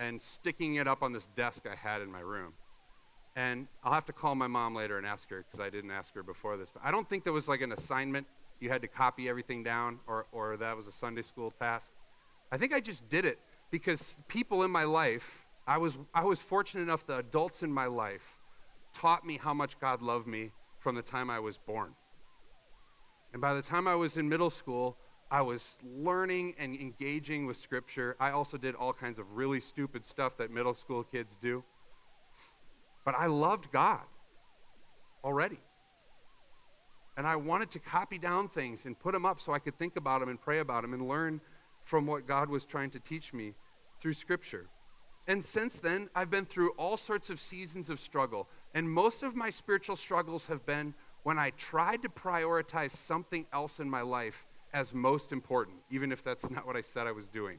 and 0.00 0.20
sticking 0.20 0.74
it 0.74 0.88
up 0.88 1.00
on 1.00 1.12
this 1.12 1.28
desk 1.36 1.64
I 1.64 1.76
had 1.76 2.02
in 2.02 2.10
my 2.10 2.18
room. 2.18 2.54
And 3.36 3.68
I'll 3.84 3.92
have 3.92 4.04
to 4.06 4.12
call 4.12 4.34
my 4.34 4.48
mom 4.48 4.74
later 4.74 4.98
and 4.98 5.06
ask 5.06 5.30
her 5.30 5.44
because 5.44 5.64
I 5.64 5.70
didn't 5.70 5.92
ask 5.92 6.12
her 6.14 6.24
before 6.24 6.56
this. 6.56 6.70
But 6.70 6.82
I 6.84 6.90
don't 6.90 7.08
think 7.08 7.22
there 7.22 7.32
was 7.32 7.46
like 7.46 7.60
an 7.60 7.70
assignment. 7.70 8.26
You 8.58 8.68
had 8.68 8.82
to 8.82 8.88
copy 8.88 9.28
everything 9.28 9.62
down 9.62 10.00
or, 10.08 10.26
or 10.32 10.56
that 10.56 10.76
was 10.76 10.88
a 10.88 10.92
Sunday 10.92 11.22
school 11.22 11.52
task. 11.52 11.92
I 12.50 12.56
think 12.56 12.74
I 12.74 12.80
just 12.80 13.08
did 13.08 13.24
it 13.24 13.38
because 13.70 14.24
people 14.26 14.64
in 14.64 14.72
my 14.72 14.82
life, 14.82 15.46
I 15.68 15.78
was, 15.78 15.96
I 16.12 16.24
was 16.24 16.40
fortunate 16.40 16.82
enough 16.82 17.06
that 17.06 17.20
adults 17.20 17.62
in 17.62 17.72
my 17.72 17.86
life 17.86 18.38
taught 18.92 19.24
me 19.24 19.38
how 19.40 19.54
much 19.54 19.78
God 19.78 20.02
loved 20.02 20.26
me 20.26 20.50
from 20.80 20.96
the 20.96 21.02
time 21.02 21.30
I 21.30 21.38
was 21.38 21.58
born. 21.58 21.94
And 23.32 23.42
by 23.42 23.54
the 23.54 23.62
time 23.62 23.86
I 23.86 23.94
was 23.94 24.16
in 24.16 24.28
middle 24.28 24.50
school, 24.50 24.96
I 25.30 25.42
was 25.42 25.78
learning 25.82 26.54
and 26.58 26.74
engaging 26.74 27.46
with 27.46 27.56
Scripture. 27.56 28.16
I 28.20 28.30
also 28.30 28.56
did 28.56 28.74
all 28.74 28.92
kinds 28.92 29.18
of 29.18 29.36
really 29.36 29.60
stupid 29.60 30.04
stuff 30.04 30.36
that 30.38 30.50
middle 30.50 30.74
school 30.74 31.02
kids 31.02 31.36
do. 31.40 31.64
But 33.04 33.14
I 33.18 33.26
loved 33.26 33.70
God 33.72 34.02
already. 35.24 35.58
And 37.16 37.26
I 37.26 37.36
wanted 37.36 37.70
to 37.72 37.78
copy 37.78 38.18
down 38.18 38.48
things 38.48 38.84
and 38.84 38.98
put 38.98 39.12
them 39.12 39.24
up 39.24 39.40
so 39.40 39.52
I 39.52 39.58
could 39.58 39.78
think 39.78 39.96
about 39.96 40.20
them 40.20 40.28
and 40.28 40.40
pray 40.40 40.60
about 40.60 40.82
them 40.82 40.92
and 40.92 41.08
learn 41.08 41.40
from 41.84 42.06
what 42.06 42.26
God 42.26 42.50
was 42.50 42.64
trying 42.64 42.90
to 42.90 43.00
teach 43.00 43.32
me 43.32 43.54
through 44.00 44.12
Scripture. 44.12 44.66
And 45.26 45.42
since 45.42 45.80
then, 45.80 46.08
I've 46.14 46.30
been 46.30 46.44
through 46.44 46.70
all 46.76 46.96
sorts 46.96 47.30
of 47.30 47.40
seasons 47.40 47.90
of 47.90 47.98
struggle. 47.98 48.48
And 48.74 48.88
most 48.88 49.22
of 49.22 49.34
my 49.34 49.50
spiritual 49.50 49.96
struggles 49.96 50.46
have 50.46 50.64
been 50.66 50.94
when 51.26 51.40
I 51.40 51.50
tried 51.56 52.02
to 52.02 52.08
prioritize 52.08 52.92
something 52.92 53.46
else 53.52 53.80
in 53.80 53.90
my 53.90 54.00
life 54.00 54.46
as 54.72 54.94
most 54.94 55.32
important, 55.32 55.78
even 55.90 56.12
if 56.12 56.22
that's 56.22 56.48
not 56.50 56.64
what 56.64 56.76
I 56.76 56.80
said 56.82 57.08
I 57.08 57.10
was 57.10 57.26
doing. 57.26 57.58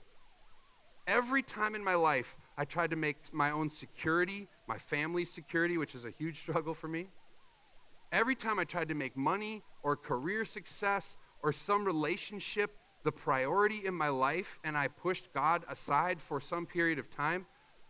Every 1.06 1.44
time 1.44 1.76
in 1.76 1.84
my 1.84 1.96
life, 1.96 2.38
I 2.58 2.64
tried 2.64 2.92
to 2.92 2.96
make 2.96 3.18
my 3.34 3.52
own 3.52 3.70
security, 3.70 4.48
my 4.68 4.78
family's 4.78 5.30
security, 5.30 5.78
which 5.78 5.96
is 5.96 6.06
a 6.06 6.10
huge 6.10 6.40
struggle 6.44 6.74
for 6.74 6.88
me. 6.88 7.10
Every 8.14 8.36
time 8.36 8.58
I 8.58 8.64
tried 8.64 8.88
to 8.88 8.96
make 8.96 9.18
money 9.18 9.62
or 9.84 9.98
career 9.98 10.46
success 10.46 11.18
or 11.44 11.52
some 11.52 11.84
relationship 11.84 12.74
the 13.04 13.12
priority 13.12 13.86
in 13.86 13.94
my 13.94 14.08
life 14.08 14.60
and 14.64 14.78
I 14.78 14.88
pushed 14.88 15.34
God 15.34 15.66
aside 15.70 16.22
for 16.22 16.40
some 16.40 16.66
period 16.66 17.00
of 17.00 17.10
time, 17.10 17.46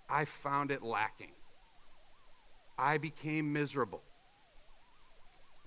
I 0.09 0.25
found 0.25 0.71
it 0.71 0.81
lacking. 0.81 1.33
I 2.79 2.97
became 2.97 3.53
miserable. 3.53 4.01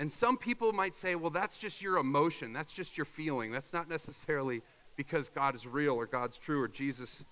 And 0.01 0.11
some 0.11 0.39
people 0.39 0.73
might 0.73 0.95
say, 0.95 1.15
well, 1.15 1.29
that's 1.29 1.59
just 1.59 1.83
your 1.83 1.99
emotion. 1.99 2.55
That's 2.55 2.73
just 2.73 2.97
your 2.97 3.05
feeling. 3.05 3.53
That's 3.53 3.75
not 3.75 3.87
necessarily 3.87 4.63
because 4.97 5.29
God 5.29 5.55
is 5.55 5.67
real 5.67 5.95
or 5.95 6.07
God's 6.07 6.39
true 6.39 6.63
or 6.63 6.69
Jesus 6.69 7.23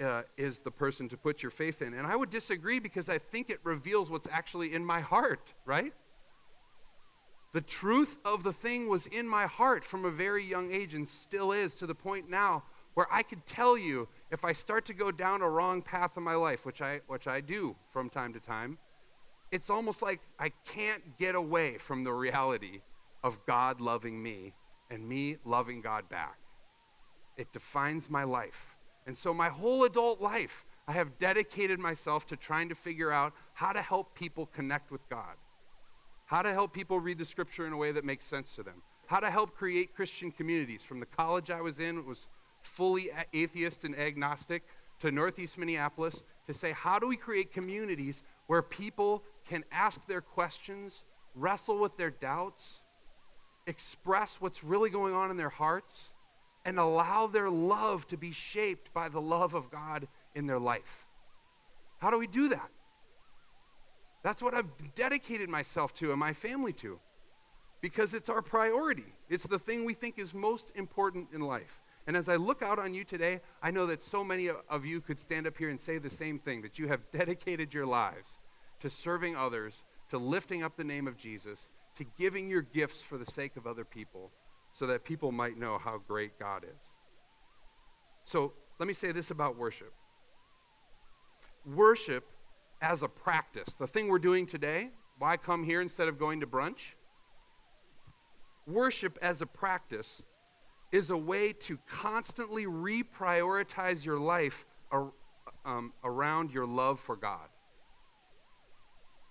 uh, 0.00 0.22
is 0.38 0.60
the 0.60 0.70
person 0.70 1.10
to 1.10 1.18
put 1.18 1.42
your 1.42 1.50
faith 1.50 1.82
in. 1.82 1.92
And 1.92 2.06
I 2.06 2.16
would 2.16 2.30
disagree 2.30 2.80
because 2.80 3.10
I 3.10 3.18
think 3.18 3.50
it 3.50 3.60
reveals 3.64 4.10
what's 4.10 4.28
actually 4.32 4.72
in 4.72 4.82
my 4.82 5.00
heart, 5.00 5.52
right? 5.66 5.92
The 7.52 7.60
truth 7.60 8.18
of 8.24 8.42
the 8.42 8.52
thing 8.52 8.88
was 8.88 9.04
in 9.08 9.28
my 9.28 9.44
heart 9.44 9.84
from 9.84 10.06
a 10.06 10.10
very 10.10 10.42
young 10.42 10.72
age 10.72 10.94
and 10.94 11.06
still 11.06 11.52
is 11.52 11.74
to 11.76 11.86
the 11.86 11.94
point 11.94 12.30
now 12.30 12.62
where 12.94 13.06
I 13.12 13.22
could 13.22 13.44
tell 13.44 13.76
you 13.76 14.08
if 14.30 14.42
I 14.42 14.54
start 14.54 14.86
to 14.86 14.94
go 14.94 15.10
down 15.10 15.42
a 15.42 15.48
wrong 15.50 15.82
path 15.82 16.16
in 16.16 16.22
my 16.22 16.34
life, 16.34 16.64
which 16.64 16.80
I, 16.80 17.02
which 17.08 17.26
I 17.26 17.42
do 17.42 17.76
from 17.90 18.08
time 18.08 18.32
to 18.32 18.40
time, 18.40 18.78
it's 19.50 19.70
almost 19.70 20.02
like 20.02 20.20
I 20.38 20.50
can't 20.66 21.16
get 21.16 21.34
away 21.34 21.78
from 21.78 22.04
the 22.04 22.12
reality 22.12 22.80
of 23.22 23.38
God 23.46 23.80
loving 23.80 24.22
me 24.22 24.54
and 24.90 25.08
me 25.08 25.36
loving 25.44 25.80
God 25.80 26.08
back. 26.08 26.38
It 27.36 27.52
defines 27.52 28.08
my 28.10 28.24
life. 28.24 28.76
And 29.06 29.16
so, 29.16 29.32
my 29.32 29.48
whole 29.48 29.84
adult 29.84 30.20
life, 30.20 30.64
I 30.88 30.92
have 30.92 31.16
dedicated 31.18 31.78
myself 31.78 32.26
to 32.26 32.36
trying 32.36 32.68
to 32.68 32.74
figure 32.74 33.12
out 33.12 33.34
how 33.54 33.72
to 33.72 33.80
help 33.80 34.14
people 34.14 34.46
connect 34.46 34.90
with 34.90 35.08
God 35.08 35.36
how 36.26 36.42
to 36.42 36.52
help 36.52 36.72
people 36.72 37.00
read 37.00 37.18
the 37.18 37.24
scripture 37.24 37.66
in 37.66 37.72
a 37.72 37.76
way 37.76 37.92
that 37.92 38.04
makes 38.04 38.24
sense 38.24 38.54
to 38.56 38.62
them, 38.62 38.82
how 39.06 39.20
to 39.20 39.30
help 39.30 39.54
create 39.54 39.94
Christian 39.94 40.30
communities. 40.30 40.82
From 40.82 41.00
the 41.00 41.06
college 41.06 41.50
I 41.50 41.60
was 41.60 41.80
in, 41.80 41.98
it 41.98 42.04
was 42.04 42.28
fully 42.62 43.10
atheist 43.32 43.84
and 43.84 43.98
agnostic, 43.98 44.62
to 44.98 45.12
Northeast 45.12 45.56
Minneapolis, 45.58 46.24
to 46.46 46.54
say, 46.54 46.72
how 46.72 46.98
do 46.98 47.06
we 47.06 47.16
create 47.16 47.52
communities 47.52 48.22
where 48.46 48.62
people 48.62 49.22
can 49.48 49.64
ask 49.70 50.06
their 50.06 50.20
questions, 50.20 51.04
wrestle 51.34 51.78
with 51.78 51.96
their 51.96 52.10
doubts, 52.10 52.80
express 53.66 54.40
what's 54.40 54.62
really 54.62 54.90
going 54.90 55.14
on 55.14 55.30
in 55.30 55.36
their 55.36 55.48
hearts, 55.48 56.10
and 56.64 56.78
allow 56.78 57.26
their 57.26 57.48
love 57.48 58.06
to 58.08 58.16
be 58.16 58.32
shaped 58.32 58.92
by 58.92 59.08
the 59.08 59.20
love 59.20 59.54
of 59.54 59.70
God 59.70 60.08
in 60.34 60.46
their 60.46 60.58
life? 60.58 61.06
How 61.98 62.10
do 62.10 62.18
we 62.18 62.26
do 62.26 62.48
that? 62.48 62.70
That's 64.22 64.42
what 64.42 64.54
I've 64.54 64.70
dedicated 64.96 65.48
myself 65.48 65.94
to 65.94 66.10
and 66.10 66.18
my 66.18 66.32
family 66.32 66.72
to 66.74 66.98
because 67.80 68.14
it's 68.14 68.28
our 68.28 68.42
priority. 68.42 69.14
It's 69.28 69.46
the 69.46 69.58
thing 69.58 69.84
we 69.84 69.94
think 69.94 70.18
is 70.18 70.34
most 70.34 70.72
important 70.74 71.28
in 71.32 71.40
life. 71.40 71.82
And 72.08 72.16
as 72.16 72.28
I 72.28 72.36
look 72.36 72.62
out 72.62 72.78
on 72.78 72.94
you 72.94 73.04
today, 73.04 73.40
I 73.62 73.70
know 73.70 73.86
that 73.86 74.02
so 74.02 74.24
many 74.24 74.48
of 74.68 74.84
you 74.84 75.00
could 75.00 75.18
stand 75.18 75.46
up 75.46 75.56
here 75.56 75.68
and 75.68 75.78
say 75.78 75.98
the 75.98 76.10
same 76.10 76.38
thing 76.38 76.62
that 76.62 76.78
you 76.78 76.88
have 76.88 77.08
dedicated 77.12 77.72
your 77.72 77.86
lives 77.86 78.40
to 78.80 78.90
serving 78.90 79.36
others, 79.36 79.84
to 80.10 80.18
lifting 80.18 80.62
up 80.62 80.76
the 80.76 80.84
name 80.84 81.06
of 81.06 81.16
Jesus, 81.16 81.70
to 81.96 82.04
giving 82.18 82.48
your 82.48 82.62
gifts 82.62 83.02
for 83.02 83.18
the 83.18 83.24
sake 83.24 83.56
of 83.56 83.66
other 83.66 83.84
people 83.84 84.30
so 84.72 84.86
that 84.86 85.04
people 85.04 85.32
might 85.32 85.58
know 85.58 85.78
how 85.78 85.98
great 86.06 86.38
God 86.38 86.64
is. 86.64 86.92
So 88.24 88.52
let 88.78 88.86
me 88.86 88.94
say 88.94 89.12
this 89.12 89.30
about 89.30 89.56
worship 89.56 89.92
worship 91.74 92.24
as 92.80 93.02
a 93.02 93.08
practice. 93.08 93.72
The 93.74 93.86
thing 93.86 94.08
we're 94.08 94.18
doing 94.18 94.46
today, 94.46 94.90
why 95.18 95.36
come 95.36 95.64
here 95.64 95.80
instead 95.80 96.08
of 96.08 96.18
going 96.18 96.40
to 96.40 96.46
brunch? 96.46 96.94
Worship 98.66 99.18
as 99.22 99.42
a 99.42 99.46
practice 99.46 100.22
is 100.92 101.10
a 101.10 101.16
way 101.16 101.52
to 101.52 101.78
constantly 101.88 102.66
reprioritize 102.66 104.04
your 104.04 104.18
life 104.18 104.66
ar- 104.92 105.12
um, 105.64 105.92
around 106.04 106.52
your 106.52 106.66
love 106.66 107.00
for 107.00 107.16
God. 107.16 107.48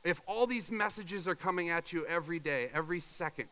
If 0.05 0.21
all 0.27 0.45
these 0.45 0.69
messages 0.69 1.27
are 1.27 1.35
coming 1.35 1.71
at 1.71 1.91
you 1.91 2.05
every 2.05 2.39
day, 2.39 2.69
every 2.75 2.99
second, 2.99 3.49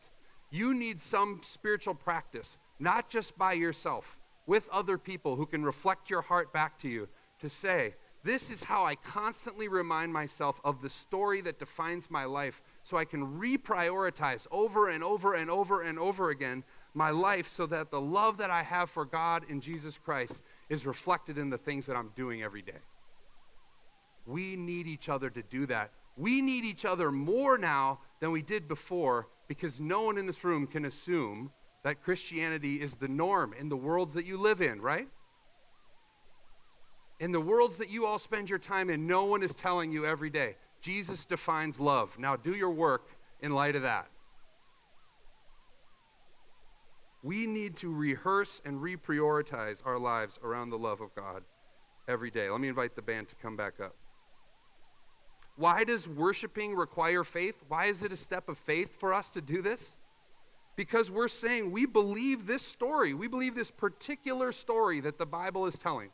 you 0.50 0.72
need 0.72 1.00
some 1.00 1.40
spiritual 1.44 1.96
practice, 1.96 2.56
not 2.78 3.08
just 3.08 3.36
by 3.36 3.54
yourself, 3.54 4.20
with 4.46 4.68
other 4.70 4.96
people 4.96 5.34
who 5.34 5.46
can 5.46 5.64
reflect 5.64 6.08
your 6.08 6.22
heart 6.22 6.52
back 6.52 6.78
to 6.78 6.88
you 6.88 7.08
to 7.40 7.48
say, 7.48 7.94
this 8.22 8.50
is 8.50 8.62
how 8.62 8.84
I 8.84 8.94
constantly 8.94 9.66
remind 9.66 10.12
myself 10.12 10.60
of 10.64 10.80
the 10.80 10.88
story 10.88 11.40
that 11.42 11.58
defines 11.58 12.08
my 12.08 12.24
life 12.24 12.62
so 12.84 12.96
I 12.96 13.04
can 13.04 13.38
reprioritize 13.38 14.46
over 14.50 14.88
and 14.88 15.02
over 15.02 15.34
and 15.34 15.50
over 15.50 15.82
and 15.82 15.98
over 15.98 16.30
again 16.30 16.62
my 16.94 17.10
life 17.10 17.48
so 17.48 17.66
that 17.66 17.90
the 17.90 18.00
love 18.00 18.38
that 18.38 18.50
I 18.50 18.62
have 18.62 18.88
for 18.88 19.04
God 19.04 19.44
in 19.50 19.60
Jesus 19.60 19.98
Christ 19.98 20.40
is 20.68 20.86
reflected 20.86 21.36
in 21.36 21.50
the 21.50 21.58
things 21.58 21.84
that 21.86 21.96
I'm 21.96 22.12
doing 22.14 22.42
every 22.42 22.62
day. 22.62 22.78
We 24.24 24.56
need 24.56 24.86
each 24.86 25.08
other 25.08 25.28
to 25.28 25.42
do 25.42 25.66
that. 25.66 25.90
We 26.16 26.40
need 26.40 26.64
each 26.64 26.84
other 26.84 27.10
more 27.10 27.58
now 27.58 28.00
than 28.20 28.30
we 28.30 28.42
did 28.42 28.68
before 28.68 29.28
because 29.48 29.80
no 29.80 30.02
one 30.02 30.18
in 30.18 30.26
this 30.26 30.44
room 30.44 30.66
can 30.66 30.84
assume 30.84 31.50
that 31.82 32.02
Christianity 32.02 32.80
is 32.80 32.96
the 32.96 33.08
norm 33.08 33.54
in 33.58 33.68
the 33.68 33.76
worlds 33.76 34.14
that 34.14 34.24
you 34.24 34.38
live 34.38 34.60
in, 34.60 34.80
right? 34.80 35.08
in 37.20 37.32
the 37.32 37.40
worlds 37.40 37.78
that 37.78 37.90
you 37.90 38.06
all 38.06 38.18
spend 38.18 38.50
your 38.50 38.58
time 38.58 38.90
in, 38.90 39.06
no 39.06 39.24
one 39.24 39.42
is 39.42 39.54
telling 39.54 39.92
you 39.92 40.04
every 40.04 40.30
day. 40.30 40.56
Jesus 40.80 41.24
defines 41.24 41.80
love. 41.80 42.18
Now 42.18 42.36
do 42.36 42.54
your 42.54 42.70
work 42.70 43.08
in 43.40 43.52
light 43.52 43.76
of 43.76 43.82
that. 43.82 44.08
We 47.22 47.46
need 47.46 47.76
to 47.76 47.94
rehearse 47.94 48.60
and 48.66 48.78
reprioritize 48.78 49.80
our 49.86 49.98
lives 49.98 50.38
around 50.44 50.70
the 50.70 50.78
love 50.78 51.00
of 51.00 51.14
God 51.14 51.42
every 52.06 52.30
day. 52.30 52.50
Let 52.50 52.60
me 52.60 52.68
invite 52.68 52.94
the 52.94 53.02
band 53.02 53.28
to 53.28 53.36
come 53.36 53.56
back 53.56 53.80
up. 53.80 53.94
Why 55.56 55.84
does 55.84 56.08
worshiping 56.08 56.74
require 56.74 57.22
faith? 57.22 57.62
Why 57.68 57.86
is 57.86 58.02
it 58.02 58.12
a 58.12 58.16
step 58.16 58.48
of 58.48 58.58
faith 58.58 58.98
for 58.98 59.14
us 59.14 59.30
to 59.30 59.40
do 59.40 59.62
this? 59.62 59.96
Because 60.76 61.10
we're 61.10 61.28
saying 61.28 61.70
we 61.70 61.86
believe 61.86 62.46
this 62.46 62.62
story. 62.62 63.14
We 63.14 63.28
believe 63.28 63.54
this 63.54 63.70
particular 63.70 64.50
story 64.50 65.00
that 65.00 65.18
the 65.18 65.26
Bible 65.26 65.66
is 65.66 65.78
telling. 65.78 66.10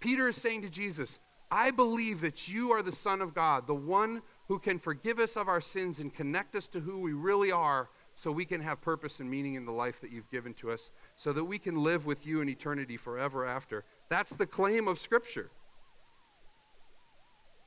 Peter 0.00 0.28
is 0.28 0.36
saying 0.36 0.62
to 0.62 0.68
Jesus, 0.68 1.20
I 1.50 1.70
believe 1.70 2.20
that 2.22 2.48
you 2.48 2.72
are 2.72 2.82
the 2.82 2.90
Son 2.90 3.22
of 3.22 3.32
God, 3.32 3.68
the 3.68 3.74
one 3.74 4.20
who 4.48 4.58
can 4.58 4.80
forgive 4.80 5.20
us 5.20 5.36
of 5.36 5.48
our 5.48 5.60
sins 5.60 6.00
and 6.00 6.12
connect 6.12 6.56
us 6.56 6.66
to 6.68 6.80
who 6.80 6.98
we 6.98 7.12
really 7.12 7.52
are 7.52 7.88
so 8.16 8.32
we 8.32 8.44
can 8.44 8.60
have 8.60 8.80
purpose 8.80 9.20
and 9.20 9.30
meaning 9.30 9.54
in 9.54 9.64
the 9.64 9.72
life 9.72 10.00
that 10.00 10.10
you've 10.10 10.30
given 10.30 10.54
to 10.54 10.72
us, 10.72 10.90
so 11.14 11.32
that 11.32 11.44
we 11.44 11.58
can 11.58 11.82
live 11.82 12.06
with 12.06 12.26
you 12.26 12.40
in 12.40 12.48
eternity 12.48 12.96
forever 12.96 13.46
after. 13.46 13.84
That's 14.08 14.30
the 14.30 14.46
claim 14.46 14.88
of 14.88 14.98
Scripture. 14.98 15.50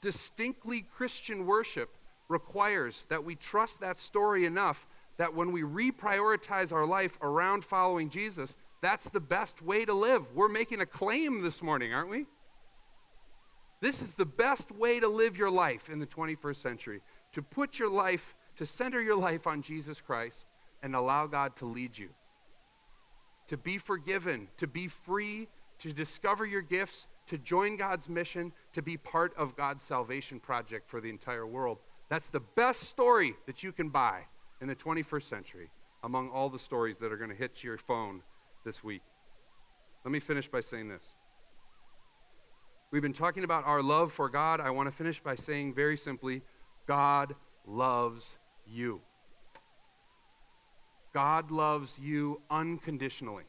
Distinctly 0.02 0.82
Christian 0.82 1.46
worship 1.46 1.96
requires 2.28 3.06
that 3.10 3.24
we 3.24 3.36
trust 3.36 3.82
that 3.82 4.00
story 4.00 4.46
enough 4.46 4.88
that 5.18 5.34
when 5.34 5.52
we 5.52 5.62
reprioritize 5.64 6.72
our 6.72 6.86
life 6.86 7.18
around 7.22 7.66
following 7.66 8.10
Jesus, 8.10 8.56
that's 8.82 9.10
the 9.10 9.20
best 9.20 9.62
way 9.62 9.84
to 9.84 9.94
live. 9.94 10.34
We're 10.34 10.48
making 10.48 10.80
a 10.80 10.86
claim 10.86 11.42
this 11.42 11.62
morning, 11.62 11.94
aren't 11.94 12.10
we? 12.10 12.26
This 13.82 14.02
is 14.02 14.14
the 14.14 14.26
best 14.26 14.72
way 14.72 15.00
to 15.00 15.08
live 15.08 15.38
your 15.38 15.50
life 15.50 15.90
in 15.90 16.00
the 16.00 16.06
21st 16.06 16.58
century 16.58 17.02
to 17.34 17.42
put 17.42 17.78
your 17.78 17.90
life, 17.90 18.36
to 18.58 18.66
center 18.66 19.02
your 19.02 19.16
life 19.16 19.48
on 19.48 19.62
Jesus 19.62 20.02
Christ 20.02 20.46
and 20.82 20.96
allow 20.96 21.28
God 21.28 21.56
to 21.58 21.66
lead 21.66 21.98
you. 21.98 22.10
To 23.48 23.58
be 23.58 23.78
forgiven, 23.78 24.48
to 24.58 24.68
be 24.68 24.88
free, 24.88 25.48
to 25.80 25.94
discover 25.94 26.46
your 26.46 26.62
gifts, 26.62 27.08
to 27.30 27.38
join 27.38 27.78
God's 27.78 28.10
mission, 28.10 28.52
to 28.74 28.82
be 28.82 28.98
part 28.98 29.34
of 29.38 29.56
God's 29.56 29.84
salvation 29.84 30.40
project 30.40 30.90
for 30.90 31.00
the 31.00 31.10
entire 31.10 31.48
world. 31.48 31.80
That's 32.10 32.28
the 32.28 32.40
best 32.40 32.82
story 32.82 33.36
that 33.46 33.64
you 33.64 33.72
can 33.72 33.90
buy 33.90 34.22
in 34.62 34.68
the 34.68 34.76
21st 34.76 35.24
century 35.24 35.70
among 36.04 36.30
all 36.30 36.50
the 36.50 36.60
stories 36.60 36.98
that 37.00 37.12
are 37.12 37.18
going 37.18 37.30
to 37.30 37.36
hit 37.36 37.64
your 37.64 37.78
phone 37.78 38.22
this 38.66 38.84
week. 38.84 39.02
Let 40.04 40.12
me 40.12 40.20
finish 40.20 40.48
by 40.48 40.62
saying 40.62 40.90
this. 40.90 41.14
We've 42.92 43.02
been 43.02 43.14
talking 43.14 43.44
about 43.44 43.66
our 43.66 43.84
love 43.84 44.12
for 44.12 44.30
God. 44.30 44.60
I 44.60 44.72
want 44.72 44.90
to 44.90 44.96
finish 44.96 45.20
by 45.20 45.36
saying 45.36 45.76
very 45.76 45.98
simply 45.98 46.42
God 46.88 47.36
loves 47.68 48.40
you. 48.66 49.02
God 51.14 51.52
loves 51.52 52.00
you 52.00 52.42
unconditionally. 52.50 53.44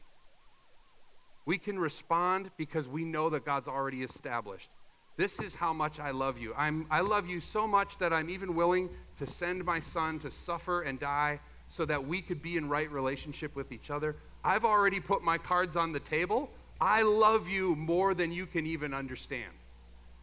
We 1.45 1.57
can 1.57 1.79
respond 1.79 2.51
because 2.57 2.87
we 2.87 3.03
know 3.03 3.29
that 3.29 3.45
God's 3.45 3.67
already 3.67 4.03
established. 4.03 4.69
This 5.17 5.39
is 5.39 5.53
how 5.53 5.73
much 5.73 5.99
I 5.99 6.11
love 6.11 6.39
you. 6.39 6.53
I'm, 6.57 6.85
I 6.89 7.01
love 7.01 7.27
you 7.27 7.39
so 7.39 7.67
much 7.67 7.97
that 7.97 8.13
I'm 8.13 8.29
even 8.29 8.55
willing 8.55 8.89
to 9.19 9.25
send 9.25 9.65
my 9.65 9.79
son 9.79 10.19
to 10.19 10.31
suffer 10.31 10.81
and 10.81 10.99
die 10.99 11.39
so 11.67 11.85
that 11.85 12.05
we 12.05 12.21
could 12.21 12.41
be 12.41 12.57
in 12.57 12.69
right 12.69 12.91
relationship 12.91 13.55
with 13.55 13.71
each 13.71 13.91
other. 13.91 14.15
I've 14.43 14.65
already 14.65 14.99
put 14.99 15.23
my 15.23 15.37
cards 15.37 15.75
on 15.75 15.91
the 15.91 15.99
table. 15.99 16.49
I 16.79 17.03
love 17.03 17.47
you 17.47 17.75
more 17.75 18.13
than 18.13 18.31
you 18.31 18.45
can 18.45 18.65
even 18.65 18.93
understand. 18.93 19.53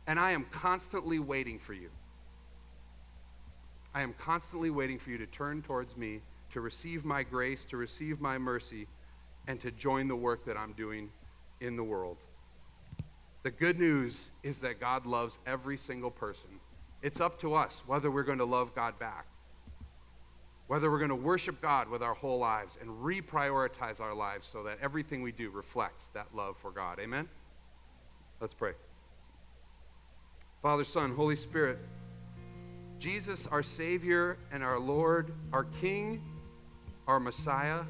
And 0.06 0.18
I 0.18 0.32
am 0.32 0.46
constantly 0.50 1.18
waiting 1.18 1.58
for 1.58 1.74
you. 1.74 1.90
I 3.94 4.02
am 4.02 4.14
constantly 4.14 4.70
waiting 4.70 4.98
for 4.98 5.10
you 5.10 5.18
to 5.18 5.26
turn 5.26 5.62
towards 5.62 5.96
me, 5.96 6.20
to 6.52 6.60
receive 6.60 7.04
my 7.04 7.22
grace, 7.22 7.64
to 7.66 7.76
receive 7.76 8.20
my 8.20 8.38
mercy, 8.38 8.86
and 9.48 9.58
to 9.60 9.72
join 9.72 10.06
the 10.06 10.14
work 10.14 10.44
that 10.44 10.56
I'm 10.56 10.72
doing 10.74 11.10
in 11.60 11.74
the 11.74 11.82
world. 11.82 12.18
The 13.42 13.50
good 13.50 13.80
news 13.80 14.30
is 14.42 14.60
that 14.60 14.78
God 14.78 15.06
loves 15.06 15.38
every 15.46 15.76
single 15.76 16.10
person. 16.10 16.50
It's 17.02 17.20
up 17.20 17.40
to 17.40 17.54
us 17.54 17.82
whether 17.86 18.10
we're 18.10 18.24
going 18.24 18.38
to 18.38 18.44
love 18.44 18.74
God 18.74 18.98
back, 18.98 19.24
whether 20.66 20.90
we're 20.90 20.98
going 20.98 21.08
to 21.08 21.14
worship 21.16 21.60
God 21.62 21.88
with 21.88 22.02
our 22.02 22.14
whole 22.14 22.38
lives 22.38 22.76
and 22.80 22.90
reprioritize 22.90 24.00
our 24.00 24.14
lives 24.14 24.46
so 24.46 24.62
that 24.64 24.78
everything 24.82 25.22
we 25.22 25.32
do 25.32 25.50
reflects 25.50 26.08
that 26.12 26.26
love 26.34 26.56
for 26.58 26.70
God. 26.70 26.98
Amen? 27.00 27.26
Let's 28.40 28.54
pray. 28.54 28.72
Father, 30.60 30.84
Son, 30.84 31.14
Holy 31.14 31.36
Spirit, 31.36 31.78
Jesus, 32.98 33.46
our 33.46 33.62
Savior 33.62 34.36
and 34.52 34.62
our 34.62 34.78
Lord, 34.78 35.32
our 35.52 35.64
King, 35.80 36.20
our 37.06 37.20
Messiah, 37.20 37.82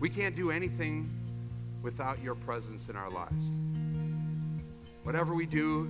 we 0.00 0.08
can't 0.08 0.34
do 0.34 0.50
anything 0.50 1.10
without 1.82 2.22
your 2.22 2.34
presence 2.34 2.88
in 2.88 2.96
our 2.96 3.10
lives. 3.10 3.46
Whatever 5.02 5.34
we 5.34 5.46
do 5.46 5.88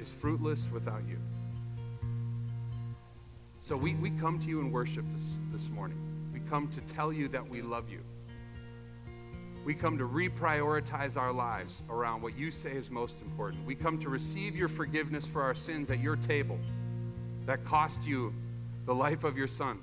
is 0.00 0.08
fruitless 0.08 0.68
without 0.72 1.02
you. 1.08 1.18
So 3.60 3.76
we, 3.76 3.94
we 3.96 4.10
come 4.10 4.38
to 4.38 4.46
you 4.46 4.60
in 4.60 4.70
worship 4.70 5.04
this, 5.12 5.24
this 5.50 5.68
morning. 5.70 5.98
We 6.32 6.38
come 6.40 6.68
to 6.68 6.80
tell 6.94 7.12
you 7.12 7.26
that 7.28 7.48
we 7.48 7.62
love 7.62 7.90
you. 7.90 8.00
We 9.64 9.74
come 9.74 9.98
to 9.98 10.04
reprioritize 10.04 11.16
our 11.16 11.32
lives 11.32 11.82
around 11.90 12.22
what 12.22 12.38
you 12.38 12.52
say 12.52 12.70
is 12.70 12.88
most 12.88 13.20
important. 13.20 13.66
We 13.66 13.74
come 13.74 13.98
to 13.98 14.08
receive 14.08 14.54
your 14.54 14.68
forgiveness 14.68 15.26
for 15.26 15.42
our 15.42 15.54
sins 15.54 15.90
at 15.90 15.98
your 15.98 16.14
table 16.14 16.58
that 17.46 17.64
cost 17.64 18.06
you 18.06 18.32
the 18.84 18.94
life 18.94 19.24
of 19.24 19.36
your 19.36 19.48
son. 19.48 19.80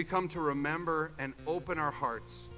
We 0.00 0.04
come 0.04 0.28
to 0.28 0.40
remember 0.40 1.12
and 1.18 1.34
open 1.46 1.78
our 1.78 1.90
hearts 1.90 2.48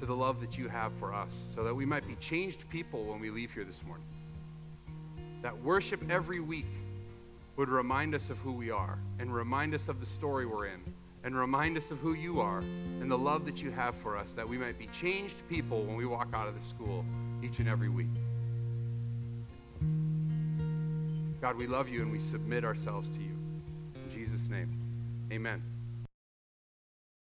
to 0.00 0.06
the 0.06 0.16
love 0.16 0.40
that 0.40 0.56
you 0.56 0.68
have 0.68 0.90
for 0.94 1.12
us 1.12 1.36
so 1.54 1.62
that 1.64 1.74
we 1.74 1.84
might 1.84 2.08
be 2.08 2.14
changed 2.14 2.66
people 2.70 3.04
when 3.04 3.20
we 3.20 3.28
leave 3.28 3.52
here 3.52 3.64
this 3.64 3.84
morning. 3.84 4.06
That 5.42 5.54
worship 5.62 6.00
every 6.08 6.40
week 6.40 6.64
would 7.58 7.68
remind 7.68 8.14
us 8.14 8.30
of 8.30 8.38
who 8.38 8.52
we 8.52 8.70
are 8.70 8.98
and 9.18 9.34
remind 9.34 9.74
us 9.74 9.88
of 9.88 10.00
the 10.00 10.06
story 10.06 10.46
we're 10.46 10.64
in 10.64 10.80
and 11.24 11.36
remind 11.36 11.76
us 11.76 11.90
of 11.90 11.98
who 11.98 12.14
you 12.14 12.40
are 12.40 12.60
and 13.02 13.10
the 13.10 13.18
love 13.18 13.44
that 13.44 13.62
you 13.62 13.70
have 13.72 13.94
for 13.94 14.16
us, 14.16 14.32
that 14.32 14.48
we 14.48 14.56
might 14.56 14.78
be 14.78 14.86
changed 14.98 15.46
people 15.50 15.82
when 15.82 15.94
we 15.94 16.06
walk 16.06 16.28
out 16.32 16.48
of 16.48 16.54
the 16.54 16.64
school 16.64 17.04
each 17.42 17.58
and 17.58 17.68
every 17.68 17.90
week. 17.90 18.08
God, 21.42 21.58
we 21.58 21.66
love 21.66 21.90
you 21.90 22.00
and 22.00 22.10
we 22.10 22.18
submit 22.18 22.64
ourselves 22.64 23.10
to 23.10 23.20
you. 23.20 23.36
In 23.94 24.10
Jesus' 24.10 24.48
name, 24.48 24.70
amen. 25.30 25.73